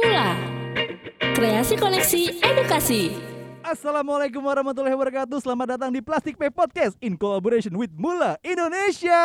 Mula 0.00 0.32
Kreasi 1.36 1.76
Koneksi 1.76 2.40
Edukasi. 2.40 3.12
Assalamualaikum 3.60 4.40
warahmatullahi 4.40 4.96
wabarakatuh. 4.96 5.44
Selamat 5.44 5.76
datang 5.76 5.92
di 5.92 6.00
Plastic 6.00 6.40
Pay 6.40 6.48
Podcast 6.48 6.96
In 7.04 7.20
collaboration 7.20 7.76
with 7.76 7.92
Mula 8.00 8.40
Indonesia. 8.40 9.20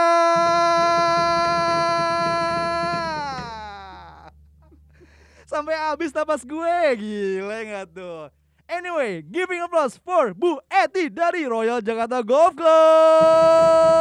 Sampai 5.47 5.79
habis 5.79 6.11
tapas 6.11 6.43
gue. 6.43 6.75
Gila 6.99 7.55
gak 7.71 7.95
tuh? 7.95 8.27
Anyway, 8.67 9.23
giving 9.23 9.63
applause 9.63 9.95
for 10.03 10.35
Bu 10.35 10.59
Eti 10.67 11.07
dari 11.07 11.47
Royal 11.47 11.79
Jakarta 11.79 12.19
Golf 12.19 12.51
Club 12.51 13.95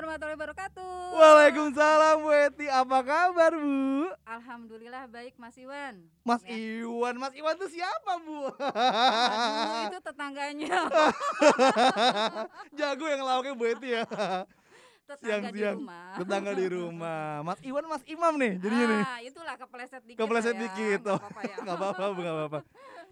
warahmatullahi 0.00 0.38
wabarakatuh. 0.40 0.92
Waalaikumsalam 1.12 2.16
Bu 2.24 2.30
Eti 2.32 2.66
Apa 2.72 2.98
kabar 3.04 3.52
Bu? 3.52 4.08
Alhamdulillah 4.24 5.04
baik 5.12 5.36
Mas 5.36 5.56
Iwan. 5.60 6.00
Mas 6.24 6.40
Ya. 6.48 6.56
Iwan, 6.56 7.20
Mas 7.20 7.36
Iwan 7.36 7.54
tuh 7.60 7.68
siapa 7.68 8.12
Bu? 8.24 8.48
Aduh, 8.48 9.92
itu 9.92 9.98
tetangganya. 10.00 10.78
Jago 12.80 13.04
yang 13.12 13.20
lauknya 13.28 13.52
Bu 13.52 13.64
Eti 13.68 13.92
ya 13.92 14.08
Tetangga 15.04 15.50
di 15.52 15.60
rumah. 15.68 16.16
Tetangga 16.16 16.52
di 16.56 16.66
rumah 16.70 17.22
Mas 17.44 17.60
Iwan, 17.60 17.84
Mas 17.84 18.04
Imam 18.08 18.32
nih 18.40 18.52
jadinya 18.56 18.86
nih 18.88 19.02
Ah, 19.04 19.18
itulah 19.20 19.54
kepleset 19.60 20.02
dikit. 20.08 20.18
Kepleset 20.22 20.54
ya. 20.56 20.60
dikit 20.64 21.00
Nggak 21.04 21.12
oh. 21.12 21.20
apa-apa 21.20 21.40
ya. 21.44 21.56
Gak 21.68 21.76
apa-apa, 21.76 22.04
Bu, 22.16 22.18
nggak 22.24 22.36
apa-apa 22.40 22.60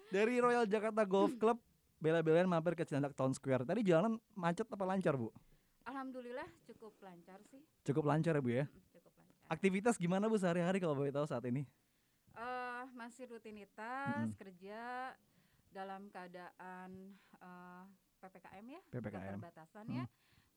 Dari 0.09 0.35
Royal 0.41 0.65
Jakarta 0.65 1.03
Golf 1.05 1.37
Club 1.37 1.61
Bela-belain 1.99 2.47
mampir 2.49 2.73
ke 2.73 2.81
Cilandak 2.87 3.13
Town 3.13 3.35
Square 3.35 3.67
Tadi 3.67 3.85
jalan 3.85 4.17
macet 4.33 4.65
apa 4.65 4.83
lancar 4.89 5.13
Bu? 5.19 5.29
Alhamdulillah 5.89 6.45
cukup 6.69 6.93
lancar 7.01 7.41
sih. 7.49 7.65
Cukup 7.81 8.05
lancar 8.05 8.37
ya 8.37 8.41
Bu 8.45 8.51
ya 8.53 8.65
Cukup 8.93 9.09
lancar. 9.17 9.35
Aktivitas 9.49 9.97
gimana 9.97 10.29
Bu 10.29 10.37
sehari-hari 10.37 10.77
kalau 10.77 10.93
boleh 10.93 11.09
tahu 11.09 11.25
saat 11.25 11.41
ini? 11.49 11.65
Eh, 12.37 12.83
masih 12.93 13.25
rutinitas 13.25 14.29
Mm-mm. 14.29 14.37
kerja 14.37 14.81
dalam 15.73 16.05
keadaan 16.13 17.17
eh, 17.41 17.83
PPKM 18.21 18.65
ya, 18.69 18.81
PPKM. 18.93 19.41
keterbatasan 19.41 19.85
ya. 19.89 20.05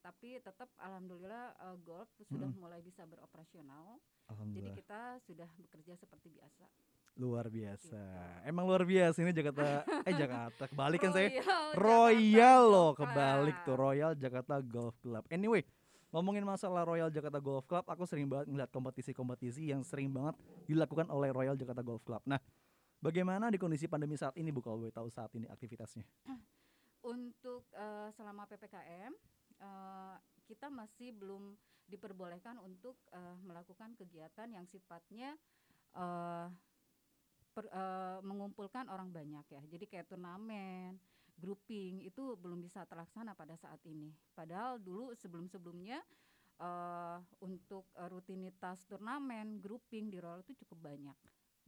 Tapi 0.02 0.36
tetap 0.38 0.68
alhamdulillah 0.76 1.56
eh, 1.56 1.76
golf 1.80 2.12
sudah 2.20 2.52
Mm-mm. 2.52 2.60
mulai 2.60 2.84
bisa 2.84 3.08
beroperasional. 3.08 3.96
Jadi 4.52 4.68
kita 4.76 5.16
sudah 5.24 5.48
bekerja 5.60 5.96
seperti 5.96 6.28
biasa. 6.28 6.64
Luar 7.20 7.46
biasa 7.52 8.00
Emang 8.48 8.64
luar 8.64 8.88
biasa 8.88 9.20
ini 9.20 9.36
Jakarta 9.36 9.84
Eh 10.08 10.14
Jakarta 10.16 10.64
Kebalik 10.68 11.00
kan 11.00 11.12
saya 11.12 11.28
Royal 11.76 12.62
Jakarta 12.64 12.72
loh 12.72 12.90
kebalik 12.92 13.56
tuh. 13.64 13.74
Royal 13.76 14.12
Jakarta 14.16 14.54
Golf 14.60 14.96
Club. 15.00 15.24
Anyway, 15.32 15.64
ngomongin 16.12 16.44
masalah 16.44 16.84
Royal 16.84 17.08
Jakarta 17.08 17.40
Golf 17.40 17.64
Club, 17.64 17.84
aku 17.88 18.04
sering 18.04 18.28
banget 18.28 18.52
ngeliat 18.52 18.70
kompetisi-kompetisi 18.70 19.72
yang 19.72 19.80
sering 19.82 20.12
banget 20.12 20.36
dilakukan 20.68 21.08
oleh 21.08 21.32
Royal 21.32 21.56
Jakarta 21.56 21.80
Golf 21.80 22.04
Club. 22.04 22.20
Nah, 22.28 22.38
bagaimana 23.00 23.48
di 23.48 23.56
kondisi 23.56 23.88
pandemi 23.88 24.16
saat 24.16 24.36
ini 24.36 24.52
Bu 24.52 24.60
kalau 24.60 24.84
boleh 24.84 24.94
tahu 24.94 25.08
saat 25.08 25.32
ini 25.34 25.48
aktivitasnya? 25.48 26.04
Untuk 27.02 27.66
eh, 27.74 28.08
selama 28.14 28.46
ppkm 28.46 29.12
eh, 29.58 30.16
kita 30.46 30.70
masih 30.70 31.10
belum 31.16 31.58
diperbolehkan 31.90 32.62
untuk 32.62 32.94
eh, 33.10 33.36
melakukan 33.42 33.96
kegiatan 33.98 34.46
yang 34.52 34.68
sifatnya 34.70 35.34
eh, 35.98 36.46
per- 37.52 37.70
eh, 37.70 38.18
mengumpulkan 38.24 38.88
orang 38.88 39.12
banyak 39.12 39.46
ya. 39.52 39.62
Jadi 39.68 39.84
kayak 39.86 40.08
turnamen, 40.08 40.96
grouping 41.36 42.00
itu 42.04 42.36
belum 42.40 42.64
bisa 42.64 42.84
terlaksana 42.88 43.36
pada 43.36 43.54
saat 43.60 43.78
ini. 43.86 44.12
Padahal 44.32 44.80
dulu 44.80 45.12
sebelum-sebelumnya 45.14 46.00
eh, 46.60 47.18
untuk 47.44 47.92
eh, 47.96 48.08
rutinitas 48.08 48.88
turnamen, 48.88 49.60
grouping 49.60 50.08
di 50.08 50.18
Royal 50.18 50.40
itu 50.40 50.56
cukup 50.64 50.92
banyak 50.92 51.16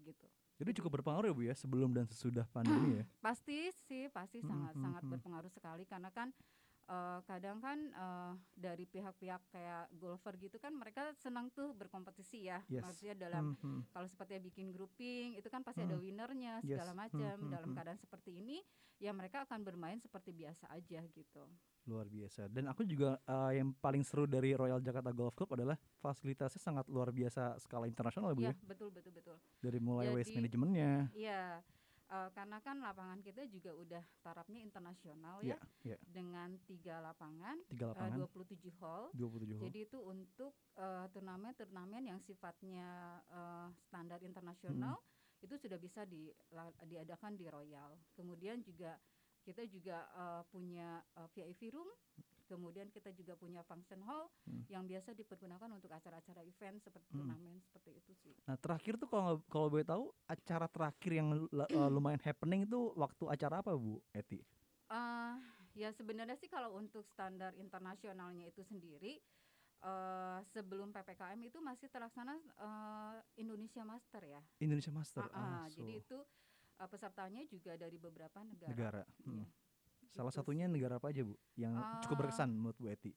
gitu. 0.03 0.27
Jadi 0.55 0.71
cukup 0.79 1.01
berpengaruh 1.01 1.31
ya 1.31 1.35
Bu 1.35 1.43
ya 1.43 1.55
sebelum 1.55 1.91
dan 1.91 2.07
sesudah 2.07 2.47
pandemi 2.51 2.95
ya. 3.03 3.05
Pasti 3.19 3.71
sih, 3.87 4.07
pasti 4.11 4.39
sangat 4.43 4.75
hmm, 4.75 4.83
sangat 4.83 5.03
hmm. 5.03 5.13
berpengaruh 5.15 5.51
sekali 5.51 5.85
karena 5.87 6.11
kan 6.15 6.31
eh, 6.87 7.21
kadang 7.23 7.59
kan 7.59 7.79
eh, 7.87 8.33
dari 8.53 8.85
pihak-pihak 8.85 9.41
kayak 9.49 9.89
golfer 9.93 10.37
gitu 10.37 10.57
kan 10.57 10.71
mereka 10.71 11.13
senang 11.15 11.49
tuh 11.51 11.73
berkompetisi 11.73 12.45
ya. 12.45 12.61
Yes. 12.67 12.83
Maksudnya 12.83 13.15
dalam 13.19 13.57
Hmm, 13.57 13.81
hmm. 13.81 13.81
kalau 13.91 14.05
seperti 14.05 14.37
bikin 14.39 14.69
grouping 14.69 15.35
itu 15.35 15.47
kan 15.47 15.61
pasti 15.61 15.81
ada 15.81 15.95
Hmm. 15.95 16.03
winnernya 16.03 16.61
Yes. 16.61 16.77
segala 16.77 16.93
Hmm, 16.93 17.01
macam. 17.01 17.35
hmm, 17.39 17.51
Dalam 17.51 17.71
keadaan 17.73 17.97
seperti 17.97 18.31
ini 18.37 18.61
ya 18.97 19.11
mereka 19.11 19.43
akan 19.43 19.61
bermain 19.61 19.99
seperti 19.99 20.31
biasa 20.31 20.71
aja 20.71 21.03
gitu. 21.09 21.45
Luar 21.85 22.07
biasa. 22.07 22.49
Dan 22.49 22.65
aku 22.67 22.85
juga 22.85 23.21
eh, 23.23 23.59
yang 23.59 23.73
paling 23.75 24.01
seru 24.01 24.25
dari 24.25 24.53
Royal 24.53 24.81
Jakarta 24.81 25.11
Golf 25.11 25.35
Club 25.35 25.53
adalah 25.53 25.75
fasilitasnya 25.99 26.57
sangat 26.59 26.85
luar 26.87 27.11
biasa 27.11 27.59
skala 27.59 27.85
internasional 27.85 28.31
ya 28.31 28.35
Bu 28.35 28.43
Iya, 28.43 28.53
ya. 28.53 28.55
betul 28.65 28.89
betul 28.89 29.13
betul. 29.13 29.37
Dari 29.59 29.79
mulai 29.79 30.09
waste 30.11 30.31
Jadi- 30.31 30.39
manajemennya. 30.39 30.91
Iya. 31.13 31.61
Eh, 32.15 32.29
karena 32.31 32.59
kan 32.61 32.79
lapangan 32.79 33.19
kita 33.21 33.43
juga 33.47 33.75
udah 33.75 34.03
tarafnya 34.21 34.61
internasional 34.61 35.43
ya 35.43 35.55
Iya, 35.55 35.59
iya. 35.85 35.97
dengan 36.01 36.55
tiga 36.63 37.03
lapangan, 37.03 37.59
Tiga 37.67 37.85
eh, 37.85 37.91
lapangan, 37.91 38.19
27 38.23 38.71
hall 38.79 39.05
27 39.13 39.51
hole. 39.51 39.63
Jadi 39.67 39.79
itu 39.83 39.99
untuk 39.99 40.53
eh, 40.77 41.07
turnamen-turnamen 41.11 42.03
yang 42.07 42.21
sifatnya 42.21 42.89
eh, 43.29 43.69
standar 43.85 44.23
internasional 44.23 45.03
itu 45.41 45.59
sudah 45.59 45.77
bisa 45.77 46.05
di, 46.05 46.31
la- 46.51 46.73
diadakan 46.83 47.35
di 47.35 47.45
Royal. 47.47 47.93
Kemudian 48.15 48.63
juga 48.63 48.97
kita 49.43 49.67
juga 49.67 49.99
eh, 50.09 50.43
punya 50.49 50.89
eh, 51.15 51.29
VIP 51.31 51.69
room, 51.69 51.91
kemudian 52.45 52.89
kita 52.93 53.11
juga 53.13 53.35
punya 53.35 53.65
function 53.65 54.01
hall 54.05 54.29
Hmm. 54.45 54.65
yang 54.69 54.85
biasa 54.85 55.13
dipergunakan 55.13 55.69
untuk 55.73 55.89
acara-acara 55.89 56.45
event 56.45 56.81
seperti 56.81 57.09
Hmm. 57.13 57.25
turnamen 57.25 57.57
seperti 57.61 57.91
itu 57.97 58.13
sih. 58.25 58.35
Nah 58.45 58.57
terakhir 58.61 58.97
tuh 58.97 59.09
kalau 59.09 59.41
kalau 59.49 59.69
boleh 59.69 59.85
tahu 59.85 60.13
acara 60.27 60.67
terakhir 60.69 61.11
yang 61.13 61.29
eh, 61.49 61.89
lumayan 61.95 62.21
happening 62.21 62.65
itu 62.65 62.93
waktu 62.95 63.25
acara 63.29 63.61
apa 63.61 63.73
Bu 63.73 64.01
Eti? 64.13 64.41
Eh, 64.93 65.35
ya 65.75 65.91
sebenarnya 65.97 66.37
sih 66.37 66.47
kalau 66.47 66.77
untuk 66.77 67.09
standar 67.09 67.57
internasionalnya 67.57 68.47
itu 68.47 68.61
sendiri 68.63 69.19
eh, 69.83 70.39
sebelum 70.53 70.93
ppkm 70.93 71.41
itu 71.41 71.59
masih 71.61 71.89
terlaksana 71.89 72.37
eh, 72.37 73.17
Indonesia 73.41 73.83
Master 73.83 74.23
ya. 74.23 74.41
Indonesia 74.61 74.93
Master. 74.93 75.25
Ah, 75.25 75.33
ah, 75.33 75.41
Ah, 75.41 75.65
jadi 75.73 75.93
so, 75.99 76.03
itu 76.05 76.19
uh, 76.81 76.89
pesertanya 76.91 77.43
juga 77.47 77.79
dari 77.79 77.97
beberapa 77.99 78.39
negara. 78.43 78.71
negara. 78.71 79.03
Iya, 79.25 79.45
Hmm. 79.45 79.47
Salah 80.15 80.31
gitu 80.31 80.39
satunya 80.41 80.65
sih. 80.65 80.73
negara 80.73 80.97
apa 80.97 81.11
aja 81.11 81.21
Bu 81.21 81.35
yang 81.55 81.75
cukup 82.01 82.17
Ah. 82.17 82.21
berkesan 82.23 82.49
menurut 82.49 82.79
Bu 82.79 82.87
Eti? 82.87 83.11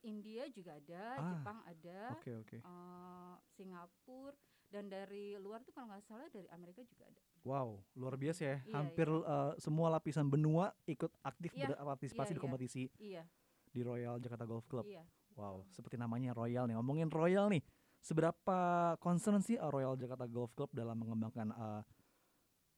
India 0.00 0.46
juga 0.48 0.78
ada, 0.78 1.04
Ah, 1.16 1.26
Jepang 1.28 1.58
ada, 1.66 2.00
Oke 2.14 2.30
oke. 2.32 2.56
uh, 2.62 3.34
Singapura 3.50 4.38
dan 4.68 4.86
dari 4.86 5.34
luar 5.34 5.58
tuh 5.60 5.72
kalau 5.72 5.90
nggak 5.90 6.04
salah 6.04 6.28
dari 6.28 6.46
Amerika 6.48 6.84
juga 6.84 7.02
ada. 7.04 7.22
Wow 7.40 7.82
luar 7.94 8.14
biasa 8.14 8.40
ya. 8.40 8.56
Iya, 8.60 8.74
Hampir 8.74 9.08
eh, 9.08 9.52
semua 9.56 9.88
lapisan 9.88 10.28
benua 10.28 10.70
ikut 10.84 11.08
aktif 11.20 11.50
Iya, 11.50 11.72
berpartisipasi 11.72 12.30
iya, 12.30 12.34
di 12.34 12.36
iya. 12.36 12.44
kompetisi 12.44 12.82
Iya, 13.00 13.22
di 13.66 13.80
Royal 13.80 14.16
Jakarta 14.18 14.44
Golf 14.44 14.66
Club. 14.66 14.84
iya. 14.84 15.02
Wow 15.32 15.64
seperti 15.68 15.96
namanya 15.96 16.30
Royal 16.30 16.66
nih. 16.66 16.76
Ngomongin 16.76 17.08
Royal 17.08 17.48
nih, 17.48 17.64
seberapa 17.98 18.58
concern 18.98 19.40
sih 19.40 19.56
eh, 19.56 19.66
Royal 19.66 19.96
Jakarta 19.96 20.26
Golf 20.26 20.52
Club 20.52 20.68
dalam 20.70 20.94
mengembangkan 20.94 21.48
eh, 21.48 21.82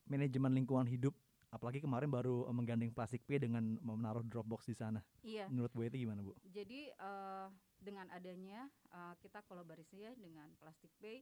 manajemen 0.07 0.55
lingkungan 0.55 0.87
hidup? 0.87 1.13
Apalagi 1.51 1.83
kemarin 1.83 2.07
baru 2.07 2.47
eh, 2.47 2.55
menggandeng 2.55 2.95
Plastic 2.95 3.27
Pay 3.27 3.43
dengan 3.43 3.75
menaruh 3.83 4.23
Dropbox 4.23 4.71
di 4.71 4.75
sana. 4.75 5.03
Iya. 5.21 5.51
Menurut 5.51 5.71
Bu 5.75 5.83
Eti 5.83 5.99
gimana 5.99 6.23
Bu? 6.23 6.31
Jadi 6.47 6.87
uh, 6.95 7.51
dengan 7.75 8.07
adanya 8.15 8.71
uh, 8.95 9.13
kita 9.19 9.43
kolaborasi 9.45 10.07
ya 10.07 10.11
dengan 10.15 10.47
Plastic 10.57 10.89
Bay. 11.03 11.19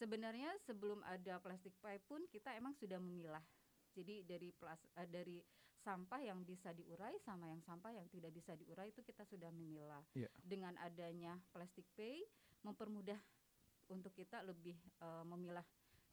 Sebenarnya 0.00 0.56
sebelum 0.64 1.04
ada 1.04 1.36
Plastic 1.44 1.76
Pay 1.84 2.00
pun 2.08 2.24
kita 2.32 2.56
emang 2.56 2.72
sudah 2.80 2.96
memilah. 2.96 3.44
Jadi 3.92 4.24
dari 4.24 4.54
plas, 4.56 4.80
uh, 4.96 5.04
dari 5.04 5.44
sampah 5.84 6.20
yang 6.24 6.42
bisa 6.42 6.72
diurai 6.72 7.14
sama 7.22 7.48
yang 7.48 7.62
sampah 7.62 7.92
yang 7.94 8.08
tidak 8.10 8.34
bisa 8.34 8.56
diurai 8.56 8.88
itu 8.88 9.04
kita 9.04 9.28
sudah 9.28 9.52
memilah. 9.52 10.00
Iya. 10.16 10.32
Dengan 10.40 10.80
adanya 10.80 11.36
Plastic 11.52 11.84
Pay 11.92 12.24
mempermudah 12.64 13.20
untuk 13.92 14.16
kita 14.16 14.40
lebih 14.44 14.80
uh, 15.04 15.24
memilah 15.28 15.64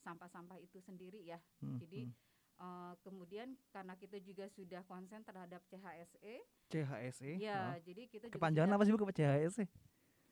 sampah-sampah 0.06 0.62
itu 0.62 0.78
sendiri 0.84 1.26
ya. 1.26 1.42
Hmm, 1.64 1.82
Jadi 1.82 2.06
hmm. 2.06 2.14
Uh, 2.58 2.94
kemudian 3.00 3.54
karena 3.70 3.94
kita 3.94 4.18
juga 4.20 4.46
sudah 4.50 4.82
konsen 4.84 5.22
terhadap 5.22 5.62
CHSE, 5.66 6.36
CHSE. 6.68 7.32
ya 7.38 7.74
ah. 7.74 7.78
jadi 7.80 8.06
kita 8.06 8.26
Kepanjangan 8.30 8.72
apa 8.72 8.84
sih 8.84 8.92
Bu 8.92 9.02
ke 9.02 9.16
CHSE? 9.16 9.66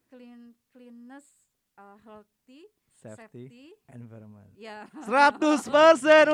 clean 0.07 0.53
cleanness 0.69 1.25
uh, 1.75 1.97
healthy 1.99 2.69
Safety, 2.93 3.49
safety 3.49 3.65
Environment. 3.89 4.45
ya 4.53 4.85
100% 5.01 5.49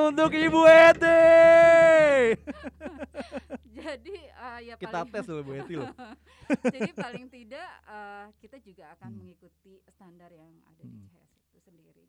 untuk 0.03 0.29
Ibu 0.29 0.61
Eti. 0.67 2.35
jadi 3.79 4.15
uh, 4.35 4.59
ya 4.59 4.75
Kita 4.75 4.91
paling 5.01 5.09
tes 5.09 5.25
loh 5.25 5.39
Bu 5.39 5.55
Eti 5.55 5.73
loh. 5.75 5.87
jadi 6.75 6.91
paling 6.91 7.31
tidak 7.31 7.69
uh, 7.87 8.27
kita 8.37 8.59
juga 8.59 8.91
akan 8.93 9.07
Hmm. 9.09 9.17
mengikuti 9.17 9.79
standar 9.87 10.29
yang 10.29 10.51
ada 10.67 10.83
di 10.83 10.91
Hmm. 10.91 11.07
CHS 11.07 11.31
itu 11.47 11.59
sendiri 11.63 12.03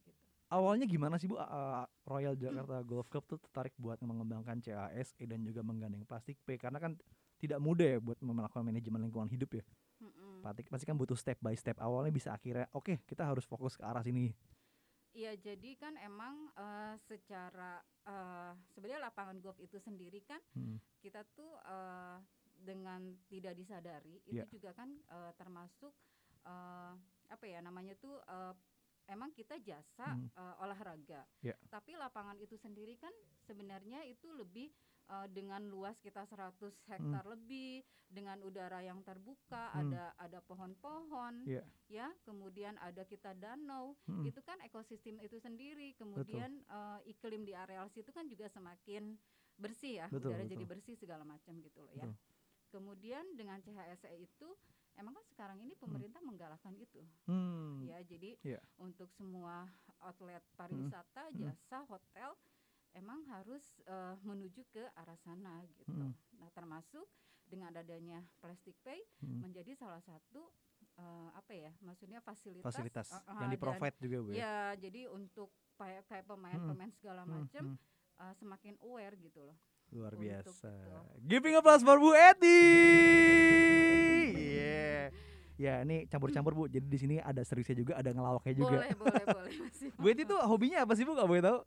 Awalnya 0.51 0.83
gimana 0.91 1.15
sih 1.15 1.31
Bu 1.31 1.39
uh, 1.39 1.87
Royal 2.11 2.35
Jakarta 2.35 2.83
Golf 2.83 3.07
Club 3.07 3.23
tuh 3.31 3.39
tertarik 3.39 3.71
buat 3.79 4.03
mengembangkan 4.03 4.59
CASE 4.59 5.15
dan 5.23 5.47
juga 5.47 5.63
menggandeng 5.63 6.03
Plastik 6.03 6.43
P 6.43 6.59
karena 6.59 6.83
kan 6.83 6.99
tidak 7.39 7.63
mudah 7.63 7.87
ya 7.97 7.99
buat 8.03 8.19
melakukan 8.19 8.67
manajemen 8.67 9.07
lingkungan 9.07 9.31
hidup 9.31 9.63
ya. 9.63 9.65
Mm-mm. 10.03 10.43
Pasti 10.43 10.67
pasti 10.67 10.85
kan 10.91 10.99
butuh 10.99 11.15
step 11.15 11.39
by 11.39 11.55
step. 11.55 11.79
Awalnya 11.79 12.11
bisa 12.11 12.35
akhirnya 12.35 12.67
oke 12.75 12.99
kita 13.07 13.23
harus 13.23 13.47
fokus 13.47 13.79
ke 13.79 13.87
arah 13.87 14.03
sini. 14.03 14.35
Iya, 15.11 15.35
jadi 15.39 15.75
kan 15.75 15.99
emang 15.99 16.51
eh, 16.55 16.95
secara 17.07 17.83
eh, 18.07 18.53
sebenarnya 18.75 19.07
lapangan 19.11 19.39
golf 19.43 19.59
itu 19.63 19.79
sendiri 19.79 20.23
kan 20.27 20.39
Hmm. 20.55 20.79
kita 20.99 21.23
tuh 21.35 21.59
eh, 21.63 22.17
dengan 22.61 23.15
tidak 23.31 23.55
disadari 23.57 24.19
Iya. 24.27 24.45
itu 24.47 24.59
juga 24.59 24.75
kan 24.75 24.91
eh, 24.99 25.33
termasuk 25.39 25.95
eh, 26.43 26.93
apa 27.31 27.45
ya 27.47 27.59
namanya 27.63 27.95
tuh 27.99 28.19
eh, 28.23 28.55
emang 29.11 29.35
kita 29.35 29.59
jasa 29.59 30.15
Hmm. 30.15 30.31
eh, 30.31 30.55
olahraga. 30.63 31.27
Iya. 31.43 31.59
Tapi 31.67 31.99
lapangan 31.99 32.39
itu 32.39 32.55
sendiri 32.55 32.95
kan 32.97 33.13
sebenarnya 33.45 34.07
itu 34.07 34.31
lebih 34.31 34.71
eh, 35.11 35.27
dengan 35.27 35.67
luas 35.67 35.99
kita 35.99 36.23
100 36.23 36.55
hektar 36.87 37.27
lebih 37.27 37.83
dengan 38.07 38.39
udara 38.43 38.79
yang 38.79 39.03
terbuka, 39.03 39.75
Hmm. 39.75 39.91
ada 39.91 40.15
ada 40.17 40.39
pohon-pohon 40.41 41.51
Iya. 41.51 41.67
ya, 41.91 42.07
kemudian 42.23 42.79
ada 42.79 43.03
kita 43.03 43.35
danau 43.35 43.99
Hmm. 44.07 44.23
itu 44.23 44.39
kan 44.41 44.63
ekosistem 44.63 45.19
itu 45.19 45.37
sendiri 45.37 45.99
kemudian 45.99 46.63
eh, 46.63 47.11
iklim 47.11 47.43
di 47.43 47.51
areal 47.53 47.91
situ 47.91 48.15
kan 48.15 48.31
juga 48.31 48.47
semakin 48.47 49.19
bersih 49.59 49.99
ya 49.99 50.07
Betul, 50.07 50.31
udara 50.31 50.47
betul. 50.47 50.53
jadi 50.55 50.65
bersih 50.71 50.95
segala 50.95 51.27
macam 51.27 51.59
gitu 51.59 51.83
loh 51.83 51.93
ya 51.93 52.07
Betul. 52.07 52.15
kemudian 52.71 53.25
dengan 53.35 53.59
CHSE 53.59 54.15
itu 54.15 54.49
emang 55.01 55.17
kan 55.17 55.25
sekarang 55.27 55.59
ini 55.59 55.73
pemerintah 55.75 56.21
menggalakkan 56.21 56.77
itu 56.77 57.01
Hmm. 57.25 57.83
ya 57.83 57.99
jadi 58.05 58.37
Iya. 58.45 58.61
untuk 58.77 59.09
semua 59.11 59.65
outlet 60.01 60.45
pariwisata 60.55 61.29
Hmm. 61.29 61.37
jasa 61.41 61.83
hotel 61.85 62.37
emang 62.93 63.25
harus 63.27 63.65
eh, 63.83 64.15
menuju 64.21 64.63
ke 64.69 64.85
arah 64.95 65.17
sana 65.19 65.65
gitu 65.67 65.89
Hmm. 65.89 66.13
nah 66.37 66.49
termasuk 66.51 67.09
dengan 67.43 67.75
adanya 67.75 68.23
plastic 68.39 68.77
pay 68.81 69.01
Hmm. 69.19 69.43
menjadi 69.43 69.75
salah 69.75 70.01
satu 70.01 70.53
eh, 70.97 71.29
apa 71.33 71.53
ya 71.53 71.73
maksudnya 71.81 72.21
fasilitas 72.21 72.69
Fasilitas 72.69 73.09
eh, 73.11 73.23
yang 73.37 73.51
di 73.51 73.57
provide 73.57 73.97
juga 73.99 74.17
bu 74.21 74.29
ya. 74.31 74.37
Ya, 74.37 74.57
jadi 74.79 75.09
untuk 75.09 75.49
kayak 75.77 76.05
kayak 76.07 76.25
pemain-pemain 76.27 76.93
segala 76.93 77.25
Hmm, 77.25 77.33
macam 77.41 77.65
hmm. 77.73 77.79
uh, 78.21 78.35
semakin 78.37 78.77
aware 78.81 79.17
gitu 79.17 79.41
loh. 79.43 79.57
Luar 79.91 80.13
untuk 80.13 80.23
biasa. 80.23 80.71
itu. 80.71 80.93
Giving 81.27 81.55
applause 81.57 81.81
for 81.81 81.97
Bu 81.97 82.13
Eti. 82.13 82.61
Yeah. 84.41 85.05
Ya, 85.61 85.75
ini 85.85 86.09
campur-campur 86.09 86.57
Bu. 86.57 86.65
Jadi 86.67 86.89
di 86.89 86.97
sini 86.97 87.17
ada 87.21 87.45
seriusnya 87.45 87.77
juga, 87.77 87.93
ada 88.01 88.09
ngelawaknya 88.09 88.55
juga. 88.57 88.81
Boleh, 88.81 88.97
boleh, 88.97 89.25
boleh 89.29 89.53
masih. 89.69 89.93
Bu 89.93 90.07
Eti 90.09 90.25
tuh 90.25 90.41
hobinya 90.41 90.89
apa 90.89 90.97
sih 90.97 91.05
Bu? 91.05 91.13
Gak 91.13 91.29
boleh 91.29 91.45
tahu? 91.45 91.59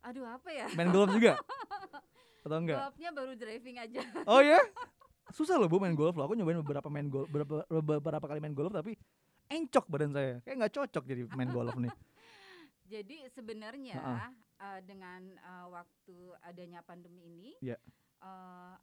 Aduh, 0.00 0.24
apa 0.28 0.48
ya? 0.52 0.66
Main 0.76 0.92
golf 0.92 1.08
juga? 1.10 1.40
Atau 2.44 2.56
enggak? 2.56 2.78
Golfnya 2.84 3.10
baru 3.12 3.32
driving 3.32 3.76
aja. 3.80 4.00
Oh 4.28 4.44
ya? 4.44 4.60
Susah 5.36 5.56
loh 5.56 5.72
Bu 5.72 5.80
main 5.80 5.96
golf 5.96 6.12
loh. 6.16 6.28
Aku 6.28 6.36
nyobain 6.36 6.60
beberapa 6.60 6.88
main 6.92 7.08
golf, 7.08 7.28
beberapa, 7.32 7.64
beberapa 7.80 8.26
kali 8.28 8.40
main 8.44 8.52
golf 8.52 8.72
tapi 8.72 8.96
encok 9.48 9.84
badan 9.88 10.12
saya. 10.12 10.32
Kayak 10.44 10.56
nggak 10.60 10.74
cocok 10.76 11.04
jadi 11.08 11.22
main 11.32 11.48
golf 11.48 11.72
nih. 11.80 11.92
Jadi 12.90 13.16
sebenarnya 13.30 13.96
Ha-ha. 13.96 14.28
uh, 14.58 14.80
dengan 14.82 15.22
uh, 15.40 15.66
waktu 15.70 16.16
adanya 16.42 16.82
pandemi 16.82 17.22
ini, 17.30 17.54
Iya. 17.62 17.78
uh, 18.18 18.74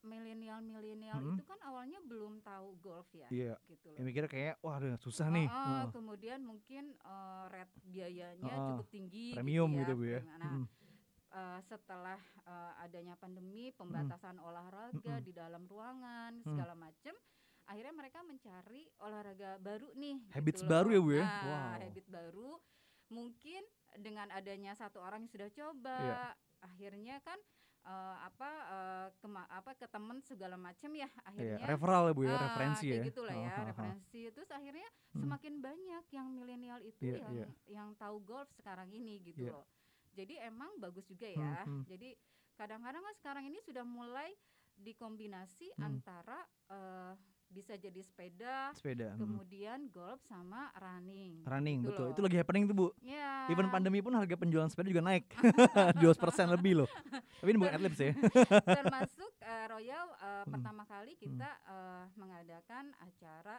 milenial-milenial 0.00 1.18
Mm-mm. 1.18 1.34
itu 1.34 1.42
kan 1.42 1.58
awalnya 1.62 1.98
belum 2.02 2.38
tahu 2.40 2.78
golf 2.78 3.08
ya, 3.10 3.26
Iya. 3.28 3.54
gitu 3.66 3.88
Ya 3.90 3.98
loh. 3.98 4.04
mikirnya 4.04 4.30
kayak 4.30 4.54
wah 4.60 4.76
aduh, 4.76 4.94
susah 4.96 5.26
nih. 5.28 5.46
Oh, 5.46 5.56
oh, 5.56 5.84
kemudian 5.90 6.40
mungkin 6.40 6.94
uh, 7.02 7.46
rate 7.48 7.72
biayanya 7.82 8.46
Heeh. 8.48 8.68
cukup 8.72 8.88
tinggi 8.88 9.26
Premium 9.34 9.70
gitu 9.72 9.82
gitu 9.82 9.92
ya. 9.92 9.96
Bu 9.96 10.04
ya. 10.04 10.20
Nah, 10.38 10.52
Mm. 10.54 10.64
uh, 11.30 11.58
setelah 11.62 12.18
uh, 12.42 12.72
adanya 12.78 13.14
pandemi, 13.14 13.70
pembatasan 13.72 14.38
olahraga 14.38 14.96
Mm-mm. 15.18 15.24
di 15.24 15.32
dalam 15.32 15.66
ruangan 15.66 16.40
segala 16.40 16.72
macam, 16.72 17.14
akhirnya 17.64 17.92
mereka 17.92 18.18
mencari 18.22 18.88
olahraga 18.98 19.58
baru 19.58 19.92
nih. 19.92 20.16
Habits 20.32 20.62
gitu 20.62 20.70
baru 20.70 20.88
loh. 20.88 20.94
ya, 20.94 21.00
Bu 21.02 21.10
ya? 21.12 21.24
Nah, 21.24 21.42
Wow. 21.44 21.74
habit 21.82 22.06
baru. 22.08 22.50
Mungkin 23.08 23.62
dengan 23.98 24.28
adanya 24.30 24.72
satu 24.72 25.00
orang 25.00 25.24
yang 25.24 25.32
sudah 25.32 25.50
coba, 25.50 25.96
Iya. 25.98 26.24
akhirnya 26.60 27.16
kan 27.20 27.40
uh, 27.82 28.16
apa 28.22 28.50
uh, 28.66 29.08
kema- 29.18 29.46
apa 29.46 29.74
ke 29.74 29.86
teman 29.86 30.18
segala 30.20 30.54
macam 30.54 30.90
ya, 30.90 31.06
Iya, 31.06 31.22
akhirnya 31.22 31.66
referral 31.66 32.04
ya 32.04 32.12
Bu 32.12 32.22
ya, 32.22 32.32
Ah, 32.32 32.42
referensi 32.44 32.86
ya. 32.88 33.02
gitu 33.02 33.20
lah 33.22 33.34
ya 33.34 33.40
Oh, 33.44 33.52
oh, 33.52 33.60
oh. 33.60 33.66
referensi 33.68 34.20
terus 34.30 34.50
akhirnya 34.50 34.88
Hmm. 35.08 35.20
semakin 35.22 35.54
banyak 35.58 36.04
yang 36.10 36.26
milenial 36.28 36.80
itu 36.80 37.02
Iya, 37.02 37.16
yang 37.20 37.32
iya. 37.34 37.46
yang 37.68 37.88
tahu 37.94 38.20
golf 38.20 38.48
sekarang 38.52 38.88
ini 38.88 39.20
gitu 39.22 39.46
Iya. 39.46 39.52
loh 39.52 39.66
jadi 40.12 40.34
emang 40.46 40.74
bagus 40.76 41.04
juga 41.04 41.26
Hmm, 41.26 41.38
ya 41.38 41.54
hmm. 41.62 41.82
jadi 41.86 42.10
kadang-kadang 42.54 43.02
kan 43.02 43.14
sekarang 43.16 43.44
ini 43.46 43.58
sudah 43.62 43.82
mulai 43.82 44.34
dikombinasi 44.74 45.74
Hmm. 45.74 45.84
antara 45.84 46.38
eh, 46.68 47.14
bisa 47.48 47.72
jadi 47.74 47.96
sepeda 47.98 48.70
Sepeda. 48.72 49.08
mm. 49.10 49.18
kemudian 49.18 49.78
golf 49.88 50.20
sama 50.22 50.68
running 50.74 51.40
Running 51.42 51.78
gitu 51.82 51.90
betul. 51.90 52.04
loh. 52.04 52.12
Itu 52.12 52.20
lagi 52.22 52.36
happening 52.36 52.64
tuh 52.64 52.76
Bu. 52.76 52.86
ya 53.00 53.48
Even 53.48 53.68
pandemi 53.68 53.98
pun 53.98 54.12
harga 54.12 54.36
penjualan 54.36 54.68
sepeda 54.68 54.88
juga 54.88 55.00
naik 55.00 55.24
2% 56.04 56.04
lebih 56.50 56.84
loh. 56.84 56.88
Tapi 57.40 57.48
ini 57.48 57.58
bukan 57.58 57.74
adlibs 57.74 57.98
ya. 58.04 58.12
termasuk 58.68 59.32
eh, 59.40 59.64
Royal 59.66 60.06
eh, 60.14 60.36
Hmm. 60.38 60.52
pertama 60.54 60.84
kali 60.84 61.12
kita 61.14 61.50
eh, 61.66 62.04
mengadakan 62.14 62.92
acara 62.98 63.56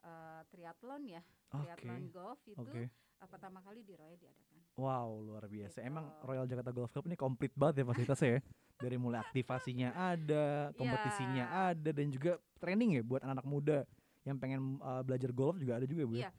eh, 0.00 0.40
triathlon 0.46 1.02
ya 1.08 1.22
triathlon 1.48 2.02
Oke. 2.02 2.12
golf 2.12 2.40
itu 2.46 2.60
Oke. 2.62 2.82
Eh, 3.20 3.28
pertama 3.28 3.60
kali 3.60 3.80
di 3.80 3.92
Royal 3.92 4.16
diadakan 4.16 4.58
Wow, 4.74 5.20
luar 5.20 5.44
biasa. 5.44 5.82
Emang 5.82 6.08
Gitu. 6.08 6.24
Royal 6.24 6.46
Jakarta 6.46 6.70
Golf 6.70 6.90
Club 6.90 7.04
ini 7.04 7.14
komplit 7.14 7.52
banget 7.52 7.82
ya 7.82 7.84
fasilitasnya 7.84 8.28
ya. 8.30 8.40
Dari 8.80 8.96
mulai 8.96 9.20
aktivasinya 9.20 9.92
ada, 9.92 10.46
kompetisinya 10.72 11.44
Ya. 11.44 11.76
ada 11.76 11.90
dan 11.92 12.06
juga 12.08 12.32
training 12.56 12.96
ya 12.96 13.02
buat 13.02 13.20
anak-anak 13.20 13.44
muda 13.44 13.78
yang 14.22 14.40
pengen 14.40 14.80
uh, 14.80 15.04
belajar 15.04 15.30
golf 15.30 15.60
juga 15.60 15.76
ada 15.76 15.84
juga 15.84 16.08
Bu. 16.08 16.16
ya? 16.16 16.24
Iya. 16.24 16.30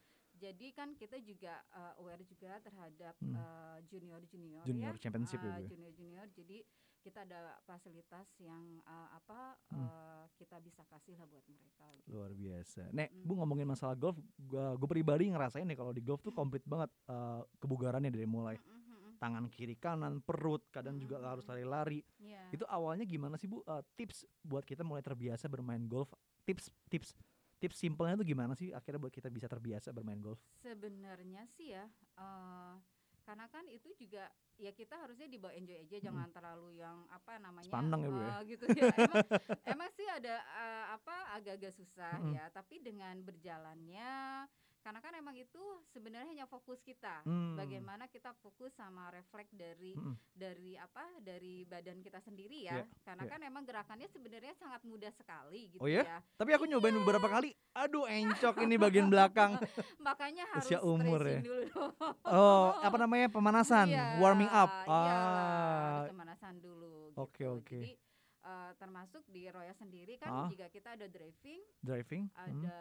Jadi 0.42 0.68
kan 0.74 0.98
kita 0.98 1.22
juga 1.22 1.54
uh, 1.69 2.01
aware 2.01 2.25
juga 2.25 2.57
terhadap 2.60 3.13
Hmm. 3.22 3.38
uh, 3.38 3.77
junior-junior 3.86 4.66
Junior 4.66 4.94
ya. 4.98 5.00
championship 5.00 5.38
ya, 5.38 5.45
Uh, 5.45 5.54
Bu 5.54 5.62
ya? 5.62 5.69
Junior-junior. 5.69 6.25
Jadi 6.34 6.57
kita 7.01 7.25
ada 7.25 7.42
fasilitas 7.62 8.30
yang 8.38 8.62
uh, 8.83 9.09
apa 9.12 9.57
Hmm. 9.68 9.81
uh, 9.81 10.25
kita 10.36 10.57
bisa 10.57 10.86
kasih 10.86 11.18
lah 11.18 11.25
buat 11.25 11.42
mereka. 11.44 11.86
gitu. 11.98 12.13
Luar 12.13 12.31
biasa. 12.31 12.88
Nek, 12.89 13.09
Mm. 13.09 13.25
Bu 13.25 13.33
ngomongin 13.36 13.65
masalah 13.65 13.94
golf, 13.94 14.15
gua, 14.38 14.74
gua 14.74 14.86
pribadi 14.88 15.27
ngerasain 15.27 15.65
nih 15.65 15.75
kalau 15.75 15.89
di 15.89 16.00
golf 16.00 16.21
tuh 16.21 16.31
komplit 16.31 16.62
banget 16.63 16.89
uh, 17.07 17.42
kebugarannya 17.57 18.09
dari 18.09 18.25
mulai 18.25 18.56
Mm, 18.56 18.69
mm, 18.69 18.86
mm, 18.86 19.12
tangan 19.18 19.45
kiri 19.48 19.75
kanan, 19.75 20.19
perut, 20.19 20.62
kadang 20.69 20.98
juga 20.98 21.18
Mm, 21.18 21.25
harus 21.25 21.45
lari-lari. 21.45 22.00
Iya. 22.18 22.42
Itu 22.51 22.65
awalnya 22.65 23.03
gimana 23.03 23.36
sih 23.36 23.45
Bu? 23.45 23.62
Uh, 23.63 23.81
tips 23.95 24.24
buat 24.42 24.62
kita 24.62 24.81
mulai 24.81 25.01
terbiasa 25.01 25.45
bermain 25.45 25.81
golf. 25.86 26.09
Tips 26.44 26.69
tips 26.88 27.18
tips 27.57 27.77
simpelnya 27.77 28.18
tuh 28.18 28.25
gimana 28.25 28.53
sih 28.53 28.69
akhirnya 28.69 28.98
buat 29.00 29.13
kita 29.13 29.30
bisa 29.30 29.45
terbiasa 29.45 29.89
bermain 29.89 30.18
golf? 30.18 30.42
Sebenarnya 30.57 31.45
sih 31.53 31.69
ya, 31.71 31.86
eh, 32.18 32.74
karena 33.22 33.46
kan 33.50 33.66
itu 33.70 33.90
juga 33.96 34.28
ya 34.58 34.70
kita 34.74 34.94
harusnya 34.98 35.25
dibawa 35.25 35.54
enjoy 35.58 35.78
aja, 35.78 35.98
jangan 35.98 36.30
terlalu 36.30 36.78
yang 36.82 37.06
apa 37.10 37.42
namanya 37.42 37.70
Sepandang 37.70 38.01
ya, 38.06 38.10
Bu, 38.10 38.20
ya? 38.22 38.30
eh, 38.30 38.42
gitu 38.50 38.63
ya. 38.78 38.84
Emang, 38.94 39.25
emang 39.74 39.90
sih 39.98 40.08
ada 40.10 40.36
eh, 40.42 40.86
apa 40.94 41.16
agak-agak 41.38 41.74
susah 41.74 42.22
Mm-mm. 42.22 42.34
ya, 42.38 42.46
tapi 42.54 42.78
dengan 42.82 43.18
berjalannya, 43.25 44.46
karena 44.82 44.98
kan 44.98 45.14
emang 45.14 45.34
itu 45.34 45.62
sebenarnya 45.90 46.28
hanya 46.28 46.46
fokus 46.46 46.82
kita. 46.82 47.22
Hmm. 47.24 47.54
Bagaimana 47.54 48.10
kita 48.10 48.34
fokus 48.42 48.74
sama 48.74 49.08
refleks 49.10 49.54
dari 49.54 49.94
Mm-mm. 49.94 50.18
dari 50.34 50.74
apa 50.76 51.06
dari 51.22 51.64
badan 51.64 52.02
kita 52.02 52.18
sendiri 52.20 52.66
ya, 52.66 52.82
Iya, 52.82 52.86
karena 53.02 53.24
iya. 53.24 53.32
kan 53.32 53.40
emang 53.42 53.64
gerakannya 53.64 54.10
sebenarnya 54.10 54.54
sangat 54.54 54.82
mudah 54.82 55.14
sekali 55.14 55.72
gitu 55.72 55.82
Oh 55.82 55.88
ya? 55.88 56.02
ya. 56.02 56.18
Tapi 56.36 56.52
aku 56.52 56.66
nyobain 56.66 56.98
beberapa 56.98 57.30
kali, 57.30 57.54
aduh 57.72 58.06
encok 58.06 58.62
ini 58.62 58.76
bagian 58.76 59.08
belakang. 59.14 59.62
Makanya 59.98 60.50
harus 60.52 60.66
Usia 60.66 60.82
umur 60.82 61.22
ya. 61.22 61.40
dulu. 61.40 61.86
Oh, 62.26 62.74
apa 62.76 62.98
namanya 62.98 63.30
pemanasan, 63.30 63.88
Iya, 63.88 64.18
warming 64.18 64.50
up. 64.50 64.70
Ah, 64.86 66.10
pemanasan 66.10 66.58
dulu. 66.58 67.14
Oke, 67.16 67.44
gitu. 67.44 67.54
oke. 67.54 67.78
Jadi 67.78 67.94
eh, 68.41 68.71
termasuk 68.77 69.21
di 69.29 69.45
Roya 69.48 69.74
sendiri 69.77 70.17
kan 70.17 70.29
Ah. 70.31 70.48
jika 70.50 70.67
kita 70.69 70.98
ada 70.98 71.05
driving, 71.05 71.62
driving, 71.81 72.25
hmm. 72.29 72.41
ada 72.41 72.77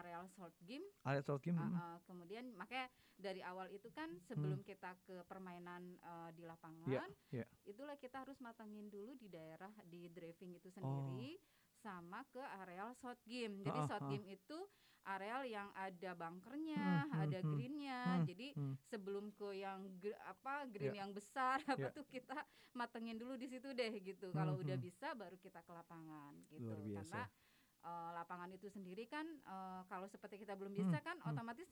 areal 0.00 0.26
short 0.34 0.54
game, 0.66 0.84
area 1.06 1.22
short 1.22 1.40
game, 1.42 1.56
hmm. 1.56 1.74
eh, 1.74 1.98
kemudian 2.06 2.44
makanya 2.58 2.90
dari 3.14 3.38
awal 3.46 3.70
itu 3.70 3.88
kan 3.94 4.10
sebelum 4.26 4.60
kita 4.66 4.98
ke 5.06 5.22
permainan 5.30 5.96
eh, 6.02 6.30
di 6.34 6.42
lapangan, 6.42 6.90
Iya, 6.90 7.04
iya. 7.30 7.46
itulah 7.64 7.94
kita 7.96 8.26
harus 8.26 8.38
matangin 8.42 8.90
dulu 8.90 9.14
di 9.14 9.30
daerah 9.30 9.70
di 9.86 10.10
driving 10.10 10.58
itu 10.58 10.68
Oh. 10.82 11.06
Sama 11.84 12.20
ke 12.32 12.40
areal 12.62 12.90
short 12.96 13.20
game. 13.28 13.54
Jadi 13.60 13.78
Ah, 13.78 13.86
short 13.86 14.04
ah. 14.04 14.08
game 14.08 14.26
itu 14.32 14.58
areal 15.04 15.42
yang 15.44 15.68
ada 15.76 16.10
bunkernya, 16.16 17.04
Hmm, 17.04 17.12
hmm, 17.12 17.20
ada 17.22 17.38
hmm. 17.38 17.50
greennya. 17.52 18.00
Hmm, 18.02 18.24
Jadi 18.24 18.46
hmm. 18.56 18.74
sebelum 18.82 19.24
ke 19.36 19.48
yang 19.54 19.80
apa 20.24 20.54
green 20.72 20.96
yang 20.96 21.10
besar 21.12 21.60
apa 21.74 21.88
Ya. 21.88 21.92
tuh 21.92 22.04
kita 22.08 22.38
matengin 22.72 23.20
dulu 23.20 23.36
di 23.36 23.46
situ 23.46 23.68
deh 23.70 23.92
gitu. 24.00 24.32
Kalau 24.32 24.56
Hmm, 24.56 24.64
udah 24.64 24.76
hmm. 24.76 24.86
bisa 24.88 25.12
baru 25.12 25.36
kita 25.36 25.60
ke 25.60 25.72
lapangan 25.72 26.32
gitu. 26.48 26.64
Luar 26.64 26.80
biasa. 26.80 27.20
Karena 27.20 27.22
eh, 27.84 28.10
lapangan 28.16 28.50
itu 28.56 28.66
sendiri 28.72 29.04
kan 29.06 29.26
eh, 29.44 29.82
kalau 29.86 30.08
seperti 30.08 30.40
kita 30.40 30.56
belum 30.56 30.72
Hmm, 30.72 30.88
bisa 30.88 30.98
kan 31.04 31.20
hmm. 31.20 31.28
otomatis 31.28 31.68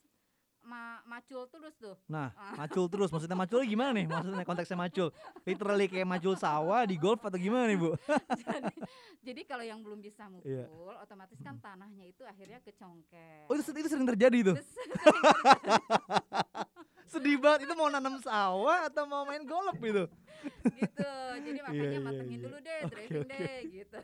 ma- 0.63 1.03
macul 1.05 1.45
terus 1.47 1.75
tuh. 1.75 1.95
Nah, 2.07 2.31
Ah. 2.33 2.55
macul 2.57 2.87
terus. 2.87 3.09
Maksudnya 3.09 3.35
macul 3.35 3.63
gimana 3.63 3.91
nih? 3.93 4.07
Maksudnya 4.07 4.43
konteksnya 4.43 4.77
macul. 4.77 5.09
Literally 5.43 5.87
kayak 5.87 6.05
macul 6.05 6.35
sawah 6.35 6.83
di 6.83 6.95
golf 6.95 7.21
atau 7.21 7.35
gimana 7.35 7.67
nih, 7.67 7.77
Bu? 7.77 7.93
jadi, 8.41 8.75
jadi 9.21 9.41
kalau 9.45 9.63
yang 9.63 9.81
belum 9.81 9.99
bisa 9.99 10.27
mukul, 10.27 10.49
Iya. 10.49 10.67
otomatis 10.99 11.39
kan 11.39 11.57
tanahnya 11.57 12.07
itu 12.07 12.23
akhirnya 12.23 12.59
kecongkel. 12.61 13.47
Oh, 13.47 13.55
itu, 13.55 13.67
itu 13.69 13.89
sering 13.89 14.07
terjadi 14.07 14.39
tuh. 14.45 14.57
Sedih 17.05 17.37
banget. 17.37 17.69
Itu 17.69 17.75
mau 17.75 17.87
nanam 17.87 18.17
sawah 18.19 18.89
atau 18.89 19.05
mau 19.05 19.23
main 19.23 19.43
golf 19.43 19.77
gitu? 19.77 20.09
gitu. 20.73 21.11
Jadi 21.39 21.59
makanya 21.61 21.77
Iya, 21.79 21.93
iya, 21.93 22.01
matengin 22.01 22.35
iya. 22.35 22.43
dulu 22.43 22.57
deh, 22.59 22.81
driving 22.85 23.21
oke. 23.21 23.31
deh 23.31 23.57
gitu. 23.69 23.99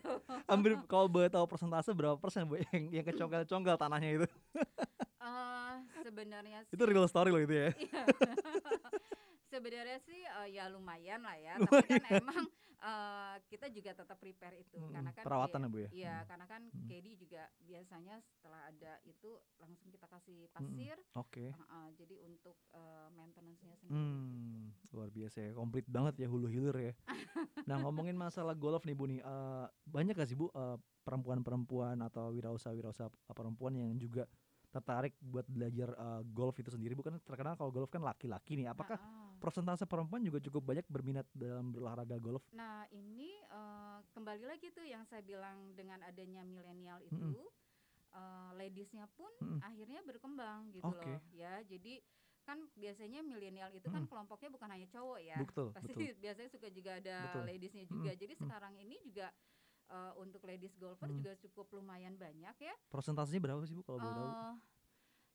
Hampir 0.44 0.70
kalau 0.84 1.06
boleh 1.08 1.26
tahu 1.26 1.44
persentase 1.46 1.90
berapa 1.90 2.14
persen 2.14 2.44
Bu 2.44 2.60
yang 2.62 2.92
yang 2.92 3.04
kecongkel-congkel 3.04 3.74
tanahnya 3.76 4.10
itu? 4.14 4.26
Eh, 5.38 5.76
sebenarnya 6.02 6.58
sih 6.66 6.74
Itu 6.76 6.84
real 6.84 7.06
story 7.06 7.30
loh 7.30 7.42
itu 7.42 7.54
ya. 7.54 7.68
Iya. 7.74 8.02
Sebenarnya 9.52 9.98
sih 10.04 10.20
eh, 10.20 10.48
ya 10.52 10.68
lumayan 10.68 11.24
lah 11.24 11.36
ya, 11.40 11.56
tapi 11.56 11.88
kan 11.88 12.20
emang 12.20 12.44
eh, 12.78 13.36
kita 13.48 13.66
juga 13.72 13.96
tetap 13.96 14.20
prepare 14.20 14.60
itu 14.60 14.76
Mm-mm, 14.76 14.92
karena 14.92 15.10
kan 15.16 15.24
perawatan 15.24 15.60
ya, 15.64 15.68
Bu, 15.72 15.78
ya? 15.80 15.88
Iya, 15.88 16.16
Mm. 16.20 16.26
karena 16.28 16.46
kan 16.46 16.62
Mm. 16.68 16.84
KD 16.84 17.06
juga 17.16 17.42
biasanya 17.64 18.14
setelah 18.20 18.60
ada 18.68 18.92
itu 19.08 19.30
langsung 19.56 19.88
kita 19.88 20.04
kasih 20.04 20.52
pasir. 20.52 20.96
Oke. 21.16 21.48
Heeh, 21.48 21.86
jadi 21.96 22.14
untuk 22.28 22.60
eh, 22.76 23.08
maintenance-nya 23.16 23.72
sendiri. 23.80 23.96
Hmm, 23.96 24.68
luar 24.92 25.08
biasa 25.08 25.36
ya, 25.40 25.50
komplit 25.56 25.88
banget 25.88 26.14
ya 26.20 26.28
hulu 26.28 26.44
hilir 26.52 26.76
ya. 26.76 26.92
Nah 27.64 27.76
ngomongin 27.88 28.20
masalah 28.20 28.52
golf 28.52 28.84
nih 28.84 28.92
Bu 28.92 29.08
nih, 29.08 29.24
eh, 29.24 29.66
banyak 29.88 30.12
gak 30.12 30.28
sih 30.28 30.36
Bu 30.36 30.52
eh, 30.52 30.76
perempuan-perempuan 31.08 31.96
atau 32.04 32.36
wirausaha-wirausaha 32.36 33.08
perempuan 33.32 33.72
yang 33.80 33.96
juga 33.96 34.28
tertarik 34.68 35.16
buat 35.20 35.44
belajar 35.48 35.92
eh, 35.92 36.22
golf 36.28 36.56
itu 36.58 36.68
sendiri? 36.68 36.92
Bukan 36.92 37.20
terkenal 37.24 37.56
kalau 37.56 37.70
golf 37.70 37.88
kan 37.88 38.02
laki-laki 38.02 38.54
nih. 38.54 38.70
Apakah 38.70 38.96
Heeh. 38.96 39.40
persentase 39.40 39.84
perempuan 39.86 40.20
juga 40.20 40.38
cukup 40.38 40.62
banyak 40.64 40.86
berminat 40.88 41.26
dalam 41.32 41.70
berolahraga 41.70 42.18
golf? 42.18 42.42
Nah 42.52 42.84
ini 42.90 43.32
eh, 43.38 43.98
kembali 44.12 44.44
lagi 44.44 44.72
tuh 44.72 44.84
yang 44.84 45.04
saya 45.06 45.20
bilang 45.22 45.72
dengan 45.76 46.00
adanya 46.02 46.42
milenial 46.44 46.98
itu, 47.00 47.16
Mm-mm. 47.16 47.48
eh, 48.12 48.50
ladiesnya 48.56 49.06
pun 49.14 49.30
Mm-mm. 49.40 49.60
akhirnya 49.60 50.00
berkembang 50.04 50.72
gitu 50.72 50.88
Oke. 50.88 51.12
loh, 51.12 51.20
ya. 51.32 51.60
Jadi 51.64 52.00
kan 52.42 52.64
biasanya 52.72 53.20
milenial 53.20 53.68
itu 53.76 53.84
kan 53.92 54.00
Mm-mm. 54.00 54.08
kelompoknya 54.08 54.48
bukan 54.48 54.68
hanya 54.72 54.88
cowok 54.88 55.20
ya, 55.20 55.36
Betul, 55.44 55.68
pasti 55.76 55.92
betul. 55.92 56.16
biasanya 56.16 56.48
suka 56.48 56.68
juga 56.72 56.90
ada 56.96 57.16
Betul. 57.28 57.42
ladiesnya 57.44 57.84
juga. 57.84 58.10
Mm-mm. 58.10 58.20
Jadi 58.24 58.32
Mm. 58.34 58.40
sekarang 58.40 58.74
ini 58.80 58.96
juga 59.04 59.28
eh, 59.88 60.12
untuk 60.16 60.44
ladies 60.44 60.76
golfer 60.76 61.06
Mm. 61.06 61.16
juga 61.16 61.32
cukup 61.38 61.66
lumayan 61.74 62.14
banyak 62.14 62.56
ya. 62.58 62.74
Persentasenya 62.88 63.40
berapa 63.40 63.62
sih 63.64 63.72
Bu 63.72 63.82
kalau 63.82 63.98
boleh 63.98 64.14
tahu? 64.14 64.30
Eh, 64.30 64.54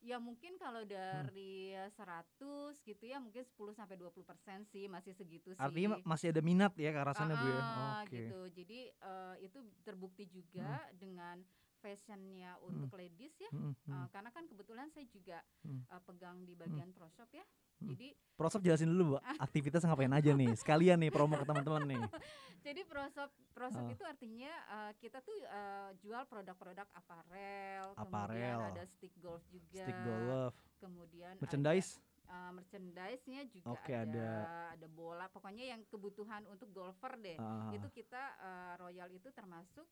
ya 0.04 0.18
mungkin 0.20 0.58
kalau 0.58 0.84
dari 0.84 1.72
100 1.90 2.76
gitu 2.82 3.04
ya 3.04 3.18
mungkin 3.18 3.40
10 3.42 3.72
sampai 3.72 3.96
20 3.96 4.22
persen 4.22 4.62
sih 4.66 4.86
masih 4.86 5.12
segitu 5.12 5.52
sih. 5.52 5.62
Artinya 5.62 5.96
ma- 5.96 6.14
masih 6.14 6.30
ada 6.30 6.42
minat 6.42 6.76
ya 6.76 6.92
ke 6.92 7.00
arah 7.00 7.16
sana 7.16 7.34
Bu 7.34 7.46
ya? 7.46 7.58
Ah, 7.58 8.02
Oke. 8.04 8.12
gitu. 8.14 8.40
Jadi 8.54 8.80
eh, 8.90 9.36
itu 9.42 9.58
terbukti 9.82 10.28
juga 10.28 10.70
dengan 10.94 11.40
fashionnya 11.80 12.56
untuk 12.62 12.96
ladies 12.96 13.36
ya. 13.38 13.52
Mm-mm, 13.52 13.76
Eh, 13.76 13.92
mm. 13.92 14.08
karena 14.10 14.30
kan 14.30 14.44
kebetulan 14.46 14.88
saya 14.88 15.04
juga 15.06 15.40
Hmm. 15.64 15.84
eh, 15.84 16.02
pegang 16.02 16.44
di 16.44 16.54
bagian 16.54 16.92
pro 16.92 17.08
shop 17.10 17.32
ya. 17.32 17.44
Jadi 17.86 18.10
Prosop 18.34 18.66
jelasin 18.66 18.90
dulu 18.90 19.14
Bu, 19.14 19.18
aktivitas 19.38 19.86
ngapain 19.86 20.10
aja 20.10 20.34
nih? 20.34 20.58
Sekalian 20.58 20.98
nih 20.98 21.14
promo 21.14 21.38
ke 21.38 21.46
teman-teman 21.46 21.86
nih. 21.86 22.02
jadi 22.66 22.82
pro 22.82 23.06
shop 23.08 23.30
pro 23.54 23.70
shop 23.70 23.86
Ah. 23.86 23.94
itu 23.94 24.04
artinya 24.04 24.50
eh, 24.50 24.92
kita 24.98 25.22
tuh 25.22 25.38
eh, 25.38 25.90
jual 26.02 26.26
produk-produk 26.26 26.88
aparel, 26.92 27.94
Aparel. 27.94 28.02
kemudian 28.34 28.58
ada 28.74 28.84
stick 28.90 29.14
golf 29.22 29.46
juga. 29.48 29.86
Stick 29.86 30.00
golf, 30.02 30.54
Kemudian 30.82 31.30
ada, 31.30 31.40
merchandise. 31.40 32.02
eh, 32.26 32.52
merchandise-nya 32.52 33.42
juga 33.48 33.70
Oke, 33.70 33.94
ada, 33.94 34.02
ada. 34.02 34.34
ada 34.74 34.88
bola, 34.90 35.30
pokoknya 35.30 35.70
yang 35.70 35.86
kebutuhan 35.86 36.42
untuk 36.50 36.74
golfer 36.74 37.14
deh. 37.22 37.38
Ah, 37.38 37.70
itu 37.70 37.86
kita 37.94 38.18
eh, 38.42 38.74
Royal 38.82 39.14
itu 39.14 39.30
termasuk 39.30 39.86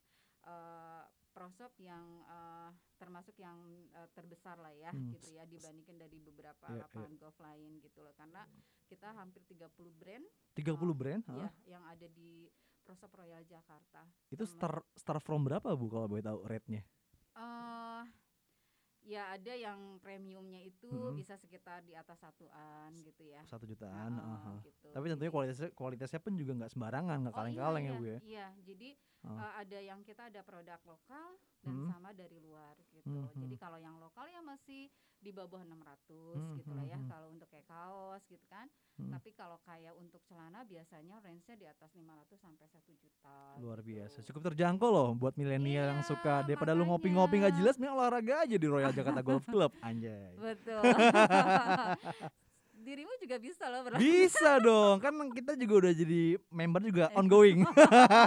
eh, 0.44 1.04
prosop 1.32 1.72
yang 1.78 2.06
eh, 2.24 2.70
termasuk 2.96 3.34
yang 3.36 3.58
eh, 3.92 4.10
terbesar 4.12 4.58
lah 4.58 4.72
ya 4.72 4.92
Hmm, 4.92 5.12
gitu 5.12 5.32
ya 5.32 5.44
dibandingkan 5.44 5.96
dari 5.96 6.18
beberapa 6.18 6.66
Iya, 6.68 6.76
iya. 6.76 6.82
lapangan 6.86 7.14
golf 7.16 7.38
lain 7.40 7.80
gitu 7.80 8.02
loh 8.02 8.14
karena 8.14 8.44
kita 8.86 9.12
hampir 9.12 9.42
30 9.46 9.72
brand 9.94 10.26
30 10.52 10.92
brand? 10.92 11.24
ya 11.26 11.48
Hah? 11.48 11.52
yang 11.66 11.84
ada 11.86 12.06
di 12.06 12.52
Prosop 12.82 13.14
Royal 13.14 13.46
Jakarta. 13.46 14.04
Itu 14.28 14.44
Terma- 14.44 14.52
start 14.52 14.84
start 14.98 15.22
from 15.22 15.46
berapa 15.46 15.70
Bu 15.72 15.88
kalau 15.88 16.10
boleh 16.10 16.22
tahu 16.22 16.44
rate-nya? 16.44 16.82
eh 17.32 18.04
ya 19.02 19.34
ada 19.34 19.54
yang 19.54 19.98
premiumnya 19.98 20.62
itu 20.62 20.86
Mhm. 20.86 21.16
bisa 21.16 21.34
sekitar 21.34 21.82
di 21.82 21.94
atas 21.96 22.20
satuan 22.20 22.94
gitu 23.02 23.24
ya. 23.24 23.42
Satu 23.46 23.66
jutaan. 23.66 24.14
Heeh, 24.14 24.36
aha. 24.36 24.54
gitu. 24.62 24.90
Tapi 24.92 25.06
tentunya 25.08 25.32
kualitasnya 25.32 25.70
kualitasnya 25.72 26.20
pun 26.20 26.34
juga 26.36 26.52
nggak 26.54 26.72
sembarangan, 26.72 27.18
nggak 27.22 27.34
Oh, 27.34 27.40
kaleng-kaleng 27.40 27.86
iya, 27.86 27.90
ya 27.90 27.98
Bu 27.98 28.06
ya. 28.06 28.18
Iya, 28.22 28.48
jadi 28.62 28.90
Oh. 29.22 29.38
eh, 29.38 29.54
ada 29.62 29.78
yang 29.78 30.02
kita 30.02 30.28
ada 30.28 30.42
produk 30.42 30.82
lokal 30.82 31.38
dan 31.62 31.74
Hmm. 31.78 31.88
sama 31.94 32.10
dari 32.12 32.42
luar 32.42 32.74
gitu. 32.90 33.06
Hmm, 33.06 33.30
Jadi 33.38 33.54
hmm. 33.54 33.62
kalau 33.62 33.78
yang 33.78 34.02
lokal 34.02 34.26
ya 34.26 34.42
masih 34.42 34.90
di 35.22 35.30
bawah 35.30 35.62
600 35.62 36.34
Hmm, 36.34 36.58
gitu 36.58 36.74
lah 36.74 36.82
hmm, 36.82 36.90
ya 36.90 36.98
hmm. 36.98 37.06
kalau 37.06 37.28
untuk 37.30 37.46
kayak 37.46 37.70
kaos 37.70 38.26
gitu 38.26 38.42
kan. 38.50 38.66
Hmm. 38.98 39.14
Tapi 39.14 39.30
kalau 39.32 39.62
kayak 39.62 39.94
untuk 39.94 40.26
celana 40.26 40.66
biasanya 40.66 41.22
range-nya 41.22 41.54
di 41.54 41.66
atas 41.70 41.94
500 41.94 42.34
sampai 42.36 42.66
1 42.66 42.98
juta. 42.98 43.38
Luar 43.62 43.78
gitu. 43.80 43.94
biasa. 43.94 44.18
Cukup 44.26 44.42
terjangkau 44.50 44.90
loh 44.90 45.10
buat 45.14 45.38
milenial 45.38 45.86
yang 45.88 46.02
Iya, 46.02 46.10
suka 46.10 46.42
daripada 46.42 46.74
lu 46.74 46.90
ngopi-ngopi 46.90 47.38
nggak 47.38 47.54
makanya. 47.54 47.62
jelas, 47.62 47.78
mending 47.78 47.94
olahraga 47.94 48.36
aja 48.42 48.56
di 48.58 48.66
Royal 48.68 48.90
Jakarta 48.92 49.22
Golf 49.22 49.46
Club. 49.46 49.70
Anjay. 49.80 50.34
Betul. 50.34 50.82
Dirimu 52.82 53.14
juga 53.22 53.38
bisa 53.38 53.70
loh 53.70 53.86
berarti. 53.86 54.02
Bisa 54.02 54.58
dong, 54.58 54.98
kan 54.98 55.14
kita 55.32 55.54
juga 55.54 55.74
udah 55.86 55.94
jadi 55.94 56.22
member 56.50 56.82
juga 56.82 57.06
Eh. 57.08 57.20
ongoing. 57.22 57.62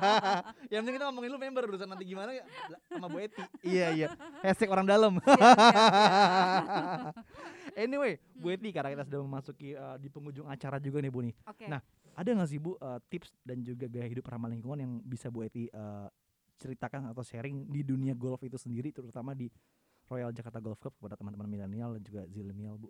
Yang 0.71 0.81
penting 0.81 0.95
kita 0.95 1.05
ngomongin 1.11 1.31
lu 1.35 1.39
member 1.39 1.63
urusan 1.67 1.91
nanti 1.91 2.07
gimana 2.07 2.31
ya 2.31 2.47
sama 2.87 3.11
Bu 3.11 3.19
Eti. 3.19 3.43
Iya 3.67 3.87
iya. 3.91 4.09
Hashtag 4.41 4.71
orang 4.71 4.87
dalam. 4.87 5.19
anyway, 7.75 8.17
Bu 8.33 8.49
Hmm. 8.49 8.57
Eti 8.57 8.71
karena 8.71 8.95
kita 8.95 9.05
sudah 9.05 9.21
memasuki 9.27 9.75
uh, 9.75 9.99
di 9.99 10.07
penghujung 10.07 10.47
acara 10.47 10.79
juga 10.79 11.03
nih 11.03 11.11
Bu 11.11 11.21
nih. 11.27 11.35
Oke. 11.45 11.67
Nah, 11.67 11.83
Ada 12.15 12.31
nggak 12.31 12.47
sih 12.47 12.63
Bu 12.63 12.79
uh, 12.79 13.03
tips 13.11 13.35
dan 13.43 13.59
juga 13.59 13.91
gaya 13.91 14.07
hidup 14.07 14.31
ramah 14.31 14.47
lingkungan 14.47 14.79
yang 14.79 14.93
bisa 15.03 15.35
Bu 15.35 15.43
Eti 15.43 15.67
uh, 15.75 16.07
ceritakan 16.55 17.11
atau 17.11 17.27
sharing 17.27 17.67
di 17.67 17.83
dunia 17.83 18.15
golf 18.15 18.39
itu 18.47 18.55
sendiri 18.55 18.95
terutama 18.95 19.35
di 19.35 19.51
Royal 20.07 20.31
Jakarta 20.31 20.63
Golf 20.63 20.79
Club 20.79 20.95
kepada 20.95 21.19
teman-teman 21.19 21.51
milenial 21.51 21.99
dan 21.99 22.03
juga 22.07 22.23
zilenial 22.31 22.79
Bu? 22.79 22.87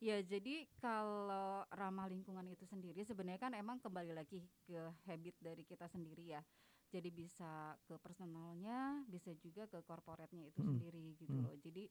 Ya, 0.00 0.16
jadi 0.24 0.64
kalau 0.80 1.68
ramah 1.68 2.08
lingkungan 2.08 2.48
itu 2.48 2.64
sendiri 2.64 3.04
sebenarnya 3.04 3.36
kan 3.36 3.52
emang 3.52 3.76
kembali 3.84 4.16
lagi 4.16 4.40
ke 4.64 4.80
habit 5.04 5.36
dari 5.44 5.60
kita 5.60 5.84
sendiri 5.92 6.32
ya. 6.32 6.40
Jadi 6.88 7.12
bisa 7.12 7.76
ke 7.84 8.00
personalnya, 8.00 9.04
bisa 9.06 9.30
juga 9.36 9.68
ke 9.68 9.78
corporate-nya 9.84 10.48
itu 10.48 10.64
Mm. 10.64 10.68
sendiri 10.72 11.06
gitu 11.20 11.36
Mm. 11.36 11.44
loh. 11.44 11.54
Jadi 11.60 11.84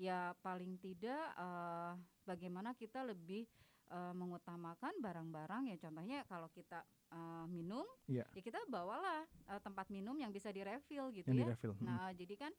ya 0.00 0.32
paling 0.40 0.80
tidak 0.80 1.36
eh, 1.36 1.92
bagaimana 2.24 2.72
kita 2.72 3.04
lebih 3.04 3.44
eh, 3.92 4.14
mengutamakan 4.16 4.96
barang-barang 5.04 5.68
ya 5.68 5.76
contohnya 5.76 6.24
kalau 6.24 6.48
kita 6.48 6.80
eh, 7.12 7.44
minum 7.52 7.84
Iya. 8.08 8.24
ya 8.32 8.40
kita 8.40 8.64
bawalah 8.64 9.28
eh, 9.28 9.60
tempat 9.60 9.92
minum 9.92 10.16
yang 10.16 10.32
bisa 10.32 10.48
direfill 10.48 11.12
gitu 11.12 11.28
Yang 11.28 11.36
ya. 11.36 11.44
di 11.44 11.50
refill. 11.52 11.72
Mm. 11.76 11.84
Nah, 11.84 12.08
jadi 12.16 12.34
kan 12.40 12.52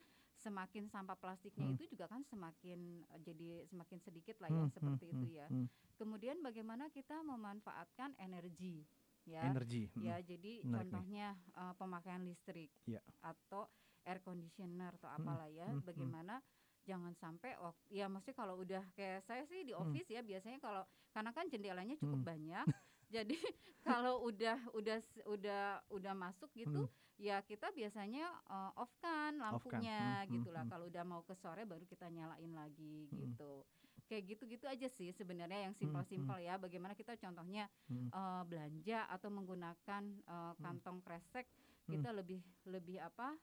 semakin 0.43 0.91
sampah 0.91 1.15
plastiknya 1.15 1.63
Hmm. 1.63 1.75
itu 1.79 1.88
juga 1.88 2.12
kan 2.12 2.21
semakin 2.27 2.79
eh, 3.07 3.19
jadi 3.23 3.47
semakin 3.65 4.00
sedikit 4.00 4.35
lah 4.43 4.51
ya 4.51 4.59
Hmm, 4.59 4.73
seperti 4.75 5.05
hmm, 5.07 5.15
itu 5.15 5.25
hmm, 5.25 5.38
ya. 5.39 5.47
hmm. 5.47 5.67
Kemudian 5.95 6.38
bagaimana 6.43 6.91
kita 6.91 7.23
memanfaatkan 7.23 8.12
energi 8.19 8.83
ya. 9.23 9.47
Energi. 9.47 9.88
Ya, 9.95 10.19
jadi 10.19 10.59
Menarik 10.59 10.67
nih. 10.67 10.73
contohnya 10.75 11.27
eh, 11.55 11.73
pemakaian 11.79 12.21
listrik 12.21 12.69
Iya. 12.83 13.00
atau 13.23 13.71
air 14.03 14.19
conditioner 14.19 14.91
atau 15.00 15.07
Mm, 15.07 15.17
apalah 15.17 15.47
ya. 15.47 15.67
mm, 15.71 15.79
mm. 15.79 15.85
Bagaimana 15.88 16.35
jangan 16.83 17.15
sampai 17.15 17.55
wak- 17.55 17.88
ya 17.88 18.12
maksudnya 18.12 18.35
kalau 18.35 18.59
udah 18.59 18.83
kayak 18.91 19.23
saya 19.23 19.47
sih 19.47 19.63
di 19.63 19.71
office 19.71 20.12
ya 20.12 20.19
biasanya 20.19 20.59
kalau 20.59 20.83
karena 21.09 21.31
kan 21.31 21.47
jendelanya 21.47 21.95
cukup 21.95 22.19
Mm. 22.19 22.27
banyak. 22.27 22.65
jadi 23.15 23.38
kalau 23.85 24.27
udah 24.27 24.59
udah 24.75 25.00
udah 25.23 25.63
udah 25.88 26.13
masuk 26.13 26.51
gitu 26.51 26.83
Mm. 26.83 27.02
Ya 27.17 27.41
kita 27.41 27.70
biasanya 27.72 28.25
eh, 28.50 28.72
off 28.82 28.91
kan 29.00 29.38
Off 29.51 29.63
kan. 29.63 29.77
lampunya 29.79 30.25
Mm, 30.25 30.32
gitu 30.34 30.50
lah. 30.50 30.63
mm. 30.65 30.72
Kalau 30.72 30.86
udah 30.89 31.03
mau 31.05 31.22
ke 31.22 31.34
sore 31.34 31.63
baru 31.63 31.86
kita 31.86 32.10
nyalain 32.10 32.51
lagi 32.51 33.08
Mm. 33.10 33.17
gitu. 33.17 33.65
Kayak 34.03 34.36
gitu-gitu 34.36 34.65
aja 34.67 34.88
sih 34.91 35.10
sebenarnya 35.12 35.70
yang 35.70 35.74
simpel-simpel 35.74 36.38
ya. 36.43 36.60
Bagaimana 36.60 36.93
kita 36.93 37.15
contohnya 37.15 37.70
Mm. 37.88 38.10
eh, 38.10 38.43
belanja 38.46 39.00
atau 39.10 39.29
menggunakan 39.29 40.03
eh, 40.24 40.53
kantong 40.60 41.00
kresek 41.01 41.48
kita 41.84 42.15
lebih 42.15 42.39
lebih 42.63 42.96
apa 42.98 43.36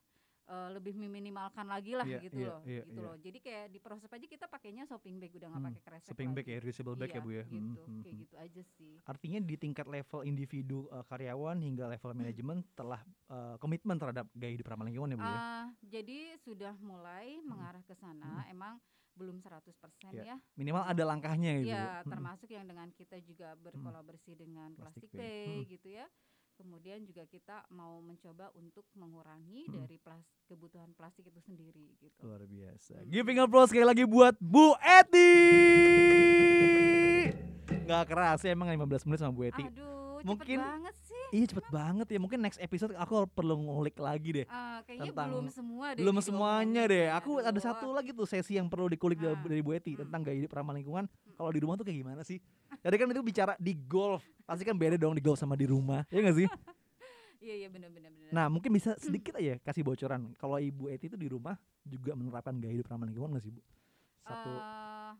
eh, 0.44 0.68
lebih 0.70 0.94
meminimalkan 0.94 1.64
lagi 1.64 1.92
lah 1.92 2.02
Iya, 2.02 2.18
gitu 2.22 2.36
iya, 2.36 2.48
loh 2.48 2.60
iya, 2.62 2.82
gitu 2.82 2.92
iya. 2.94 3.04
loh 3.04 3.14
jadi 3.16 3.38
kayak 3.38 3.64
di 3.68 3.78
proses 3.78 4.08
aja 4.08 4.24
kita 4.24 4.46
pakainya 4.46 4.84
shopping 4.84 5.16
bag 5.16 5.32
udah 5.32 5.48
nggak 5.48 5.58
Hmm, 5.58 5.68
pakai 5.70 5.82
kresek 5.82 6.08
Shopping 6.08 6.30
bag 6.30 6.44
lagi. 6.44 6.52
ya, 6.52 6.58
reusable 6.60 6.94
bag 6.94 7.08
ya 7.08 7.12
Iya, 7.12 7.20
Bu 7.20 7.30
ya. 7.30 7.44
Hmm, 7.44 7.50
gitu 7.50 7.80
hmm, 7.82 8.00
kayak 8.00 8.10
hmm. 8.10 8.22
gitu 8.22 8.34
aja 8.36 8.62
sih 8.74 8.94
Artinya 9.02 9.38
di 9.40 9.54
tingkat 9.56 9.86
level 9.86 10.20
individu 10.22 10.78
uh, 10.88 11.04
karyawan 11.04 11.58
hingga 11.58 11.84
level 11.86 12.10
manajemen 12.14 12.58
telah 12.78 13.00
uh, 13.26 13.54
komitmen 13.56 13.96
terhadap 13.96 14.26
gaya 14.32 14.52
hidup 14.52 14.66
ramah 14.66 14.84
lingkungan 14.84 15.10
ya 15.10 15.16
Bu 15.16 15.22
ya. 15.22 15.32
Ah, 15.32 15.64
jadi 15.82 16.18
sudah 16.38 16.74
mulai 16.78 17.40
mengarah 17.40 17.82
ke 17.82 17.92
sana 17.92 18.46
emang 18.46 18.78
belum 19.10 19.38
100% 19.38 19.74
Iya, 20.08 20.22
ya 20.24 20.36
Minimal 20.54 20.86
ada 20.86 21.02
langkahnya 21.04 21.60
gitu. 21.60 21.68
ya 21.68 22.00
Hmm. 22.00 22.08
termasuk 22.08 22.48
yang 22.48 22.64
dengan 22.64 22.88
kita 22.90 23.18
juga 23.20 23.52
berkolaborasi 23.54 24.32
dengan 24.32 24.72
Plastic 24.72 25.10
plastik 25.10 25.10
Bay. 25.12 25.44
Bay 25.46 25.60
gitu 25.68 25.88
ya 25.92 26.06
kemudian 26.60 27.00
juga 27.02 27.24
kita 27.24 27.64
mau 27.70 27.98
mencoba 27.98 28.52
untuk 28.52 28.84
mengurangi 28.92 29.64
Hmm. 29.64 29.80
dari 29.80 29.96
plas 29.96 30.20
kebutuhan 30.44 30.92
plastik 30.92 31.24
itu 31.24 31.40
sendiri 31.40 31.96
gitu 31.98 32.20
Luar 32.20 32.44
biasa. 32.44 33.00
Hmm. 33.00 33.08
Giving 33.08 33.40
applause 33.40 33.72
sekali 33.72 33.86
lagi 33.86 34.04
buat 34.04 34.36
Bu 34.36 34.76
Eti. 34.76 35.32
Gak 37.82 38.04
kerasa 38.06 38.44
emang 38.46 38.68
15 38.68 39.02
menit 39.02 39.18
sama 39.18 39.32
Bu 39.32 39.42
Eti. 39.42 39.64
Aduh, 39.64 40.20
Mungkin- 40.20 40.60
banget. 40.60 40.94
Iya 41.30 41.44
cepet 41.46 41.66
banget 41.68 42.06
ya. 42.06 42.18
Mungkin 42.18 42.38
next 42.38 42.58
episode 42.58 42.90
aku 42.94 43.26
perlu 43.26 43.54
ngulik 43.56 43.94
lagi 43.96 44.30
deh. 44.32 44.44
Eh, 44.44 44.78
kayaknya 44.82 45.08
tentang- 45.08 45.30
belum 45.30 45.46
semua 45.48 45.86
deh. 45.90 46.00
Belum 46.00 46.16
semuanya 46.18 46.82
deh. 46.84 47.04
ya. 47.06 47.16
Aku 47.16 47.38
ada 47.38 47.56
satu 47.56 47.86
lagi 47.90 48.10
tuh 48.10 48.24
sesi 48.24 48.54
yang 48.54 48.66
perlu 48.66 48.86
dikulik 48.86 49.16
dari, 49.16 49.32
Ah. 49.32 49.40
dari 49.40 49.60
Bu 49.60 49.70
Eti 49.70 49.94
Hmm. 49.94 50.02
tentang 50.04 50.20
gaya 50.22 50.36
hidup 50.36 50.52
ramah 50.52 50.72
lingkungan. 50.72 51.06
Kalau 51.32 51.50
di 51.50 51.58
rumah 51.58 51.74
tuh 51.74 51.84
kayak 51.84 51.98
gimana 51.98 52.20
sih? 52.20 52.42
Jadi 52.76 52.94
kan 52.96 53.06
itu 53.08 53.22
bicara 53.22 53.52
di 53.56 53.72
golf. 53.76 54.20
Pasti 54.42 54.62
kan 54.62 54.74
beda 54.74 54.94
dong 54.94 55.12
di 55.12 55.20
golf 55.20 55.36
sama 55.36 55.54
di 55.54 55.64
rumah. 55.64 56.02
Ya 56.08 56.20
gak 56.20 56.36
sih? 56.36 56.48
Iya 57.40 57.54
iya 57.56 57.68
benar 57.68 57.88
benar 57.88 58.12
benar. 58.12 58.30
Nah 58.30 58.46
mungkin 58.46 58.68
bisa 58.68 58.92
sedikit 58.96 59.32
aja 59.34 59.56
kasih 59.60 59.80
bocoran. 59.80 60.36
Kalau 60.36 60.60
Ibu 60.60 60.88
Eti 60.88 61.08
itu 61.08 61.16
di 61.16 61.24
rumah 61.24 61.56
juga 61.82 62.12
menerapkan 62.12 62.52
gaya 62.54 62.74
hidup 62.74 62.84
ramah 62.86 63.08
lingkungan 63.08 63.32
gak 63.32 63.40
sih 63.40 63.48
Bu? 63.48 63.64
Satu 64.20 64.52
Eh, 64.52 65.12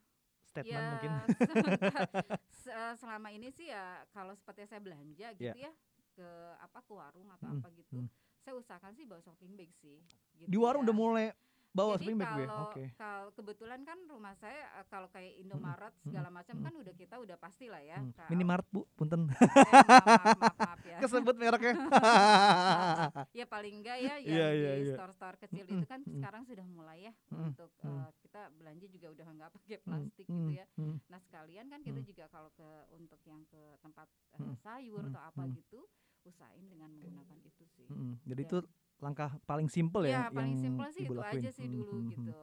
statement 0.45 0.69
ya, 0.77 0.91
mungkin. 0.91 1.11
se- 2.61 2.77
selama 3.01 3.29
ini 3.31 3.49
sih 3.49 3.67
ya 3.67 4.05
kalau 4.11 4.35
seperti 4.35 4.67
saya 4.67 4.81
belanja 4.81 5.33
gitu 5.33 5.49
Ya. 5.49 5.55
ya 5.57 5.73
ke 6.21 6.29
apa 6.61 6.79
ke 6.79 6.93
warung 6.93 7.29
atau 7.31 7.49
Mm, 7.49 7.57
apa 7.57 7.69
gitu. 7.73 7.97
mm. 7.97 8.09
Saya 8.41 8.55
usahakan 8.55 8.93
sih 8.93 9.05
bawa 9.05 9.21
shopping 9.21 9.53
bag 9.55 9.73
sih. 9.75 9.97
Gitu 10.35 10.45
Di 10.47 10.57
warung 10.57 10.83
ya. 10.83 10.87
udah 10.87 10.97
mulai 10.99 11.27
bawa 11.71 11.95
Jadi 11.95 12.03
shopping 12.03 12.19
bag 12.19 12.29
Bu 12.29 12.37
ya? 12.37 12.47
kalau 12.47 12.67
Oke. 12.67 12.85
kalau 12.95 13.27
kebetulan 13.31 13.81
kan 13.85 13.99
rumah 14.05 14.35
saya 14.35 14.59
eh, 14.75 14.87
kalau 14.87 15.07
kayak 15.09 15.39
Indomaret 15.39 15.95
mm, 15.95 16.03
segala 16.03 16.29
macam 16.29 16.57
mm. 16.57 16.65
kan 16.67 16.73
udah 16.75 16.95
kita 16.95 17.15
udah 17.17 17.37
pasti 17.37 17.67
lah 17.67 17.79
ya. 17.81 17.97
Hmm. 17.97 18.11
Minimart 18.29 18.67
Bu, 18.67 18.85
punten. 18.93 19.31
eh, 19.31 19.31
maaf, 19.31 19.87
maaf, 19.87 20.35
maaf, 20.35 20.57
maaf 20.59 20.81
ya. 20.83 20.99
Kesebut 21.05 21.37
mereknya. 21.37 21.75
ya 23.39 23.47
paling 23.47 23.75
enggak 23.79 23.99
ya 23.99 24.15
yang 24.19 24.35
Iya, 24.35 24.49
iya, 24.51 24.71
di 24.75 24.83
iya. 24.85 24.95
store-store 24.95 25.37
kecil 25.39 25.65
itu 25.69 25.87
kan 25.87 26.01
sekarang 26.03 26.43
sudah 26.43 26.67
mulai 26.67 27.07
ya 27.07 27.13
untuk 27.31 27.71
eh, 27.79 28.09
kita 28.19 28.51
belanja 28.53 28.87
juga 28.89 29.07
udah 29.13 29.27
nggak 29.31 29.51
pakai 29.55 29.77
Hmm, 29.77 29.87
plastik 29.87 30.27
hmm, 30.27 30.37
gitu 30.43 30.53
ya. 30.57 30.67
hmm. 30.75 30.97
Nah 31.07 31.21
sekalian 31.21 31.67
kan 31.69 31.81
kita 31.81 32.01
Hmm. 32.01 32.09
juga 32.09 32.25
kalau 32.27 32.51
ke 32.51 32.67
untuk 32.93 33.21
yang 33.25 33.43
ke 33.47 33.61
tempat 33.79 34.09
Hmm. 34.35 34.57
sayur 34.59 35.05
Hmm. 35.05 35.11
atau 35.13 35.23
apa 35.23 35.43
Hmm. 35.45 35.55
gitu 35.55 35.81
usahain 36.23 36.65
dengan 36.65 36.89
menggunakan 36.91 37.37
itu 37.41 37.65
sih. 37.69 37.87
Mm, 37.87 38.15
Jadi 38.25 38.43
Ya. 38.43 38.47
itu 38.47 38.59
langkah 38.99 39.31
paling 39.43 39.67
simpel 39.67 40.05
ya, 40.05 40.11
Ya 40.11 40.23
paling 40.29 40.53
yang 40.53 40.63
simpel 40.63 40.87
sih 40.91 41.03
Ibu 41.03 41.13
itu 41.13 41.21
lakuin. 41.21 41.41
aja 41.41 41.51
sih 41.51 41.65
Hmm, 41.65 41.75
dulu 41.75 41.89
hmm, 41.91 42.01
hmm. 42.01 42.11
gitu. 42.11 42.35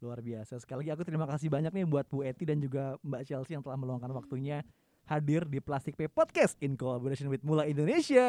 Luar 0.00 0.18
biasa. 0.18 0.52
Sekali 0.56 0.78
lagi 0.80 0.90
aku 0.90 1.04
terima 1.04 1.26
kasih 1.26 1.48
banyak 1.48 1.72
nih 1.72 1.84
buat 1.84 2.06
Bu 2.06 2.20
Eti 2.22 2.44
dan 2.44 2.56
juga 2.56 2.96
Mbak 3.00 3.22
Chelsea 3.22 3.52
yang 3.52 3.60
telah 3.60 3.76
meluangkan 3.76 4.08
waktunya 4.10 4.64
hadir 5.04 5.44
di 5.44 5.58
Plastic 5.58 5.92
Pay 5.94 6.06
Podcast 6.06 6.56
in 6.58 6.72
collaboration 6.72 7.26
with 7.26 7.40
Mula 7.40 7.64
Indonesia. 7.64 8.24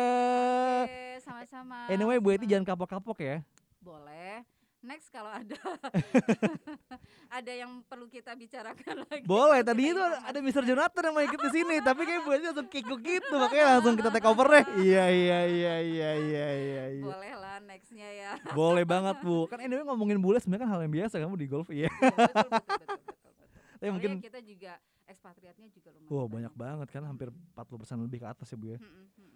Oke, 0.82 1.20
sama-sama. 1.20 1.88
Anyway, 1.88 2.18
Bu 2.18 2.32
Eti 2.32 2.46
jangan 2.46 2.66
kapok-kapok 2.66 3.18
ya. 3.20 3.38
boleh. 3.80 4.44
Next 4.82 5.14
kalau 5.14 5.30
ada 5.30 5.54
ada 7.38 7.52
yang 7.54 7.86
perlu 7.86 8.10
kita 8.10 8.34
bicarakan 8.34 9.06
lagi. 9.06 9.30
Boleh, 9.30 9.62
tadi 9.62 9.94
itu 9.94 10.02
ada, 10.02 10.42
Mr. 10.42 10.66
Jonathan 10.66 11.06
yang 11.06 11.14
mau 11.14 11.22
ikut 11.22 11.38
di 11.38 11.52
sini, 11.54 11.76
tapi 11.88 12.02
kayak 12.02 12.26
Bu 12.26 12.34
Eti 12.34 12.50
langsung 12.50 12.66
kikuk 12.66 13.00
gitu, 13.06 13.34
makanya 13.38 13.78
langsung 13.78 13.94
kita 13.94 14.10
take 14.10 14.26
over 14.26 14.50
deh. 14.50 14.66
Iya, 14.82 15.06
iya, 15.14 15.40
iya, 15.46 15.76
iya, 15.86 16.10
iya, 16.18 16.48
iya, 16.58 16.84
iya. 16.98 17.06
Boleh 17.06 17.34
lah 17.38 17.62
nextnya 17.62 18.10
ya. 18.10 18.32
Boleh 18.58 18.82
banget, 18.82 19.22
Bu. 19.22 19.46
Kan 19.54 19.62
anyway 19.62 19.86
ngomongin 19.86 20.18
bule 20.18 20.42
sebenarnya 20.42 20.66
kan 20.66 20.70
hal 20.74 20.82
yang 20.82 20.94
biasa 20.98 21.14
kamu 21.22 21.36
di 21.38 21.46
golf, 21.46 21.70
iya. 21.70 21.86
Betul, 21.86 22.18
betul, 22.18 22.50
betul, 22.50 22.74
betul, 22.74 22.98
betul. 23.06 23.46
Tapi 23.78 23.90
mungkin 23.94 24.12
kita 24.18 24.40
juga 24.42 24.74
ekspatriatnya 25.06 25.68
juga 25.70 25.90
lumayan. 25.94 26.10
Wah, 26.10 26.26
banyak 26.26 26.54
banget 26.58 26.88
kan, 26.90 27.04
hampir 27.06 27.30
40% 27.54 28.02
lebih 28.10 28.26
ke 28.26 28.28
atas 28.34 28.50
ya, 28.50 28.58
Bu 28.58 28.66
ya. 28.74 28.80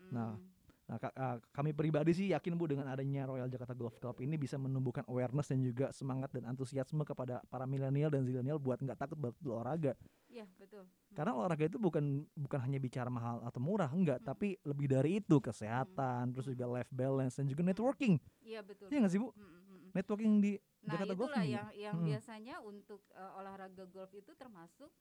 Nah, 0.09 0.41
Nah, 0.85 1.01
ka- 1.01 1.15
ah, 1.17 1.41
kami 1.49 1.73
pribadi 1.73 2.13
sih 2.13 2.27
yakin 2.29 2.53
Bu 2.53 2.69
dengan 2.69 2.85
adanya 2.85 3.25
Royal 3.25 3.49
Jakarta 3.49 3.73
Golf 3.73 3.97
Club 3.97 4.21
ini 4.21 4.37
bisa 4.37 4.53
menumbuhkan 4.55 5.01
awareness 5.09 5.49
dan 5.49 5.57
juga 5.59 5.89
semangat 5.89 6.29
dan 6.29 6.45
antusiasme 6.45 7.01
kepada 7.01 7.41
para 7.49 7.65
milenial 7.65 8.13
dan 8.13 8.21
zilenial 8.21 8.61
buat 8.61 8.77
nggak 8.77 8.93
takut 8.95 9.17
buat 9.17 9.33
olahraga. 9.41 9.97
Iya 10.29 10.45
betul. 10.61 10.85
Karena 11.17 11.33
olahraga 11.33 11.65
itu 11.65 11.81
bukan 11.81 12.29
bukan 12.37 12.59
hanya 12.61 12.77
bicara 12.77 13.09
mahal 13.09 13.41
atau 13.41 13.57
murah, 13.57 13.89
enggak, 13.89 14.21
Hmm. 14.21 14.27
tapi 14.29 14.61
lebih 14.61 14.85
dari 14.85 15.17
itu 15.17 15.41
kesehatan, 15.41 16.29
terus 16.29 16.45
juga 16.45 16.69
life 16.69 16.91
balance 16.93 17.41
dan 17.41 17.49
juga 17.49 17.65
networking. 17.65 18.21
Iya 18.45 18.61
betul. 18.61 18.85
Iya 18.93 18.97
nggak 19.01 19.13
sih 19.15 19.17
Bu? 19.17 19.33
Mm, 19.33 19.41
mm, 19.41 19.61
mm. 19.65 19.89
Networking 19.95 20.33
di 20.37 20.53
Nah 20.85 20.91
Jakarta 20.93 21.13
Golf 21.17 21.29
itulah 21.33 21.41
ini. 21.41 21.53
yang 21.57 21.67
yang 21.73 21.95
Mm. 21.97 22.05
biasanya 22.05 22.55
untuk 22.61 23.01
eh, 23.09 23.31
olahraga 23.41 23.89
golf 23.89 24.13
itu 24.13 24.37
termasuk 24.37 24.93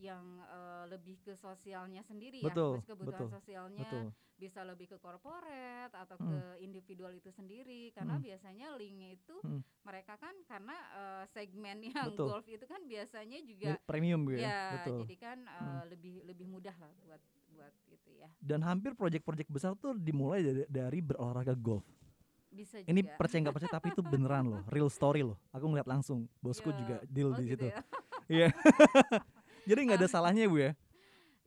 yang 0.00 0.24
eh, 0.40 0.84
lebih 0.88 1.20
ke 1.20 1.36
sosialnya 1.36 2.00
sendiri 2.02 2.40
Betul, 2.40 2.80
ya, 2.80 2.80
Maksudnya 2.80 2.88
kebutuhan 2.88 3.20
betul, 3.20 3.28
sosialnya 3.30 3.84
betul. 3.84 4.04
bisa 4.34 4.60
lebih 4.64 4.86
ke 4.88 4.96
korporat 4.96 5.92
atau 5.92 6.16
Mm. 6.16 6.24
ke 6.24 6.38
individual 6.60 7.12
itu 7.12 7.28
sendiri 7.28 7.92
karena 7.92 8.16
Mm. 8.16 8.24
biasanya 8.24 8.66
linknya 8.74 9.08
itu 9.12 9.36
Mm. 9.44 9.60
mereka 9.84 10.16
kan 10.16 10.32
karena 10.44 10.76
eh, 10.96 11.24
segmen 11.28 11.76
yang 11.92 12.08
Betul. 12.10 12.26
golf 12.32 12.46
itu 12.48 12.64
kan 12.64 12.80
biasanya 12.84 13.38
juga 13.44 13.76
premium 13.84 14.24
Bu 14.24 14.32
ya. 14.34 14.40
ya 14.40 14.60
Betul. 14.80 15.04
jadi 15.04 15.16
kan 15.20 15.38
eh, 15.44 15.60
Mm. 15.60 15.82
lebih 15.92 16.14
lebih 16.24 16.46
mudah 16.48 16.74
lah 16.74 16.92
buat 17.04 17.20
buat 17.50 17.74
itu 17.86 18.10
ya 18.16 18.30
Dan 18.40 18.62
hampir 18.62 18.94
proyek-proyek 18.94 19.44
besar 19.46 19.76
tuh 19.76 19.92
dimulai 19.92 20.40
dari, 20.40 20.64
dari 20.64 20.98
berolahraga 20.98 21.52
golf. 21.52 21.84
bisa 22.48 22.80
Ini 22.80 23.04
juga 23.04 23.14
percaya 23.14 23.38
nggak 23.42 23.54
percaya 23.54 23.74
tapi 23.76 23.88
itu 23.92 24.02
beneran 24.02 24.44
loh, 24.48 24.62
real 24.74 24.88
story 24.88 25.20
loh. 25.20 25.36
Aku 25.52 25.68
ngeliat 25.68 25.86
langsung, 25.86 26.26
bosku 26.40 26.70
Ya, 26.70 26.78
juga 26.78 26.96
deal 27.06 27.30
oh 27.30 27.36
di 27.36 27.44
gitu 27.46 27.62
situ. 27.62 27.66
ya. 27.68 27.78
Iya. 28.26 28.48
Jadi 29.70 29.80
nggak 29.86 29.98
ada 30.00 30.10
salahnya 30.10 30.44
Bu 30.46 30.58
ya. 30.58 30.72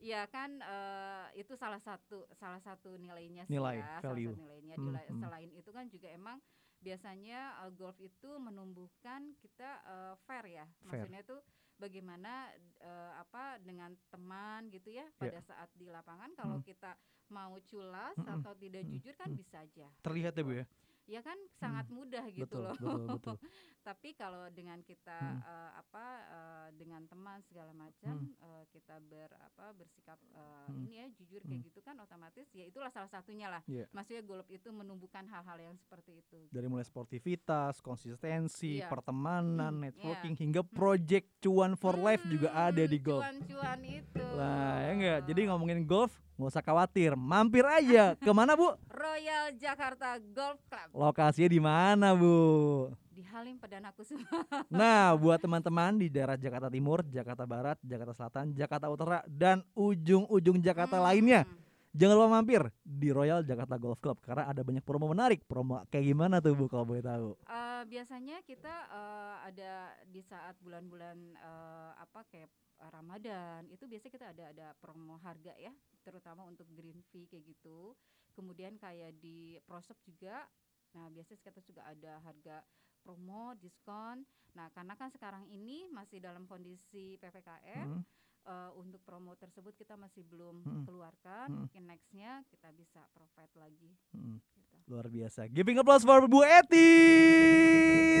Ya 0.00 0.22
kan 0.28 0.60
eh, 0.60 1.26
itu 1.40 1.56
salah 1.56 1.80
satu 1.80 2.28
salah 2.36 2.60
satu 2.60 2.96
nilainya 2.96 3.44
sih 3.44 3.56
Nilai, 3.56 3.80
ya, 3.80 4.00
value. 4.00 4.32
salah 4.32 4.36
satu 4.36 4.40
nilainya. 4.40 4.74
Hmm, 4.76 4.84
Dila- 4.86 5.08
hmm. 5.08 5.20
Selain 5.20 5.50
itu 5.52 5.70
kan 5.70 5.84
juga 5.88 6.08
emang 6.08 6.36
biasanya 6.78 7.40
eh, 7.64 7.70
golf 7.72 7.96
itu 7.96 8.30
menumbuhkan 8.36 9.32
kita 9.38 9.70
eh, 9.82 10.14
fair 10.24 10.44
ya. 10.46 10.64
Fair. 10.82 11.08
Maksudnya 11.08 11.20
itu 11.20 11.36
bagaimana 11.74 12.32
eh, 12.80 13.12
apa 13.16 13.56
dengan 13.60 13.96
teman 14.08 14.68
gitu 14.68 14.88
ya 14.88 15.04
Ya. 15.04 15.16
pada 15.16 15.40
saat 15.40 15.68
di 15.72 15.88
lapangan 15.88 16.32
kalau 16.32 16.60
Hmm. 16.60 16.64
kita 16.64 16.92
mau 17.26 17.56
culas 17.64 18.14
Mm-mm, 18.14 18.34
atau 18.36 18.52
tidak 18.54 18.84
mm, 18.84 18.88
jujur 18.92 19.14
kan 19.16 19.32
mm. 19.32 19.38
bisa 19.40 19.56
aja. 19.64 19.88
Terlihat 20.00 20.36
ya 20.36 20.44
Bu 20.44 20.52
ya. 20.54 20.64
Ya 21.04 21.20
kan 21.20 21.36
sangat 21.54 21.84
mudah 21.92 22.24
gitu 22.32 22.48
betul, 22.48 22.64
loh. 22.64 22.72
betul, 22.74 23.04
betul. 23.12 23.36
Tapi 23.84 24.16
kalau 24.16 24.48
dengan 24.48 24.80
kita 24.80 25.12
Hmm. 25.14 25.36
eh, 25.38 25.70
apa 25.76 26.04
eh, 26.24 26.68
dengan 26.74 27.04
teman 27.04 27.44
segala 27.44 27.76
macam 27.76 28.24
eh, 28.32 28.64
kita 28.72 28.96
ber 29.04 29.28
apa 29.36 29.76
bersikap 29.76 30.16
eh, 30.32 30.64
Hmm. 30.64 30.80
ini 30.80 30.96
ya 30.96 31.06
jujur 31.12 31.44
kayak 31.44 31.60
Hmm. 31.60 31.68
gitu 31.68 31.80
kan 31.80 31.96
otomatis 31.98 32.48
ya 32.50 32.64
itulah 32.64 32.88
salah 32.88 33.06
satunya 33.06 33.52
lah. 33.52 33.60
Iya. 33.66 33.84
Maksudnya 33.92 34.24
golf 34.24 34.48
itu 34.48 34.72
menumbuhkan 34.72 35.28
hal-hal 35.28 35.58
yang 35.60 35.76
seperti 35.76 36.24
itu. 36.24 36.48
Dari 36.48 36.64
mulai 36.64 36.82
sportivitas, 36.82 37.84
konsistensi, 37.84 38.80
Iya. 38.80 38.88
pertemanan, 38.88 39.76
Hmm, 39.76 39.84
networking 39.84 40.34
hingga 40.34 40.64
project 40.64 41.28
cuan 41.38 41.76
for 41.76 41.94
life 41.94 42.24
juga 42.24 42.48
ada 42.50 42.80
di 42.80 42.96
Hmm, 42.96 43.04
golf. 43.04 43.24
Cuan-cuan 43.28 43.80
itu. 43.84 44.24
Lah 44.32 44.80
ya 44.80 44.90
enggak. 44.90 45.18
Jadi 45.28 45.40
ngomongin 45.46 45.84
golf 45.84 46.16
nggak 46.34 46.50
usah 46.50 46.62
khawatir, 46.62 47.14
mampir 47.14 47.62
aja. 47.62 48.14
Ke 48.24 48.30
mana 48.30 48.54
Bu? 48.54 48.74
Royal 48.90 49.54
Jakarta 49.54 50.18
Golf 50.34 50.58
Club 50.66 50.88
Lokasinya 50.92 51.48
di 51.48 51.60
mana 51.60 52.08
Bu? 52.12 52.90
di 53.08 53.22
Halim 53.22 53.54
Perdana 53.54 53.94
Kusuma. 53.94 54.26
Nah, 54.74 55.14
buat 55.14 55.38
teman-teman 55.38 55.94
di 55.94 56.10
daerah 56.10 56.34
Jakarta 56.34 56.66
Timur, 56.66 57.06
Jakarta 57.06 57.46
Barat, 57.46 57.78
Jakarta 57.78 58.10
Selatan, 58.10 58.50
Jakarta 58.50 58.90
Utara, 58.90 59.22
dan 59.30 59.62
ujung-ujung 59.72 60.58
Jakarta 60.58 60.98
Hmm. 60.98 61.06
lainnya, 61.06 61.46
jangan 61.94 62.14
lupa 62.18 62.28
mampir 62.34 62.62
di 62.82 63.08
Royal 63.14 63.40
Jakarta 63.46 63.78
Golf 63.78 64.02
Club 64.02 64.18
karena 64.20 64.50
ada 64.50 64.60
banyak 64.66 64.82
promo 64.82 65.06
menarik. 65.08 65.46
Promo 65.46 65.80
kayak 65.88 66.04
gimana 66.10 66.42
tuh 66.42 66.52
Bu 66.58 66.66
kalau 66.66 66.84
boleh 66.84 67.00
tahu? 67.00 67.38
Eh, 67.46 67.82
biasanya 67.86 68.42
kita 68.42 68.74
eh, 68.90 69.36
ada 69.48 69.72
di 70.08 70.20
saat 70.20 70.58
bulan-bulan 70.60 71.18
eh, 71.36 71.92
apa 72.00 72.20
kayak 72.28 72.50
Ramadan 72.90 73.70
itu 73.70 73.86
biasanya 73.86 74.12
kita 74.12 74.26
ada 74.34 74.44
ada 74.50 74.66
promo 74.76 75.16
harga 75.22 75.54
ya 75.56 75.70
terutama 76.02 76.42
untuk 76.44 76.66
green 76.74 77.00
fee 77.08 77.30
kayak 77.30 77.46
gitu 77.46 77.94
kemudian 78.34 78.74
kayak 78.76 79.14
di 79.22 79.56
prosop 79.64 79.96
juga 80.02 80.44
nah 80.92 81.06
biasanya 81.10 81.40
kita 81.42 81.60
juga 81.62 81.82
ada 81.86 82.18
harga 82.22 82.60
promo 83.00 83.54
diskon 83.56 84.26
nah 84.52 84.68
karena 84.74 84.94
kan 84.98 85.08
sekarang 85.10 85.46
ini 85.50 85.86
masih 85.90 86.18
dalam 86.18 86.44
kondisi 86.50 87.16
ppkm 87.22 87.86
Hmm, 87.88 88.02
eh, 88.44 88.70
untuk 88.76 89.00
promo 89.02 89.34
tersebut 89.34 89.74
kita 89.74 89.96
masih 89.96 90.22
belum 90.24 90.62
Hmm. 90.62 90.84
keluarkan 90.84 91.48
Hmm. 91.48 91.58
mungkin 91.64 91.82
nextnya 91.86 92.44
kita 92.48 92.70
bisa 92.72 93.00
provide 93.10 93.54
lagi 93.56 93.96
hmm. 94.12 94.38
gitu. 94.52 94.76
Luar 94.84 95.08
biasa. 95.08 95.48
Giving 95.48 95.80
applause 95.80 96.04
for 96.04 96.28
Bu 96.28 96.44
Eti. 96.44 96.92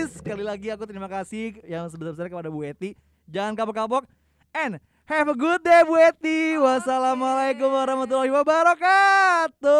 Sekali 0.08 0.40
lagi 0.40 0.72
aku 0.72 0.84
terima 0.84 1.06
kasih 1.06 1.60
yang 1.64 1.88
sebesar-besarnya 1.88 2.32
kepada 2.32 2.48
Bu 2.48 2.64
Eti. 2.64 2.96
Jangan 3.28 3.52
kapok-kapok. 3.52 4.08
And 4.54 4.80
have 5.04 5.28
a 5.28 5.36
good 5.36 5.60
day 5.60 5.84
Bu 5.84 6.00
Eti. 6.00 6.56
Wassalamualaikum 6.56 7.68
warahmatullahi 7.68 8.32
wabarakatuh. 8.32 9.76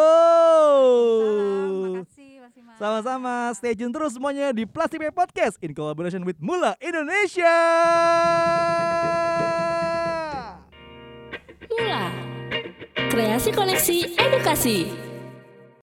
Mas 2.45 2.53
Iman. 2.53 2.75
Sama-sama, 2.77 3.49
stay 3.57 3.73
tune 3.73 3.89
terus 3.89 4.13
semuanya 4.13 4.53
di 4.53 4.69
Plastic 4.69 5.01
Bag 5.01 5.15
Podcast 5.15 5.57
in 5.65 5.73
collaboration 5.73 6.21
with 6.21 6.37
Mula 6.37 6.77
Indonesia. 6.77 7.57
Mula. 11.69 12.11
Kreasi 13.09 13.51
koneksi 13.51 14.15
edukasi. 14.17 15.04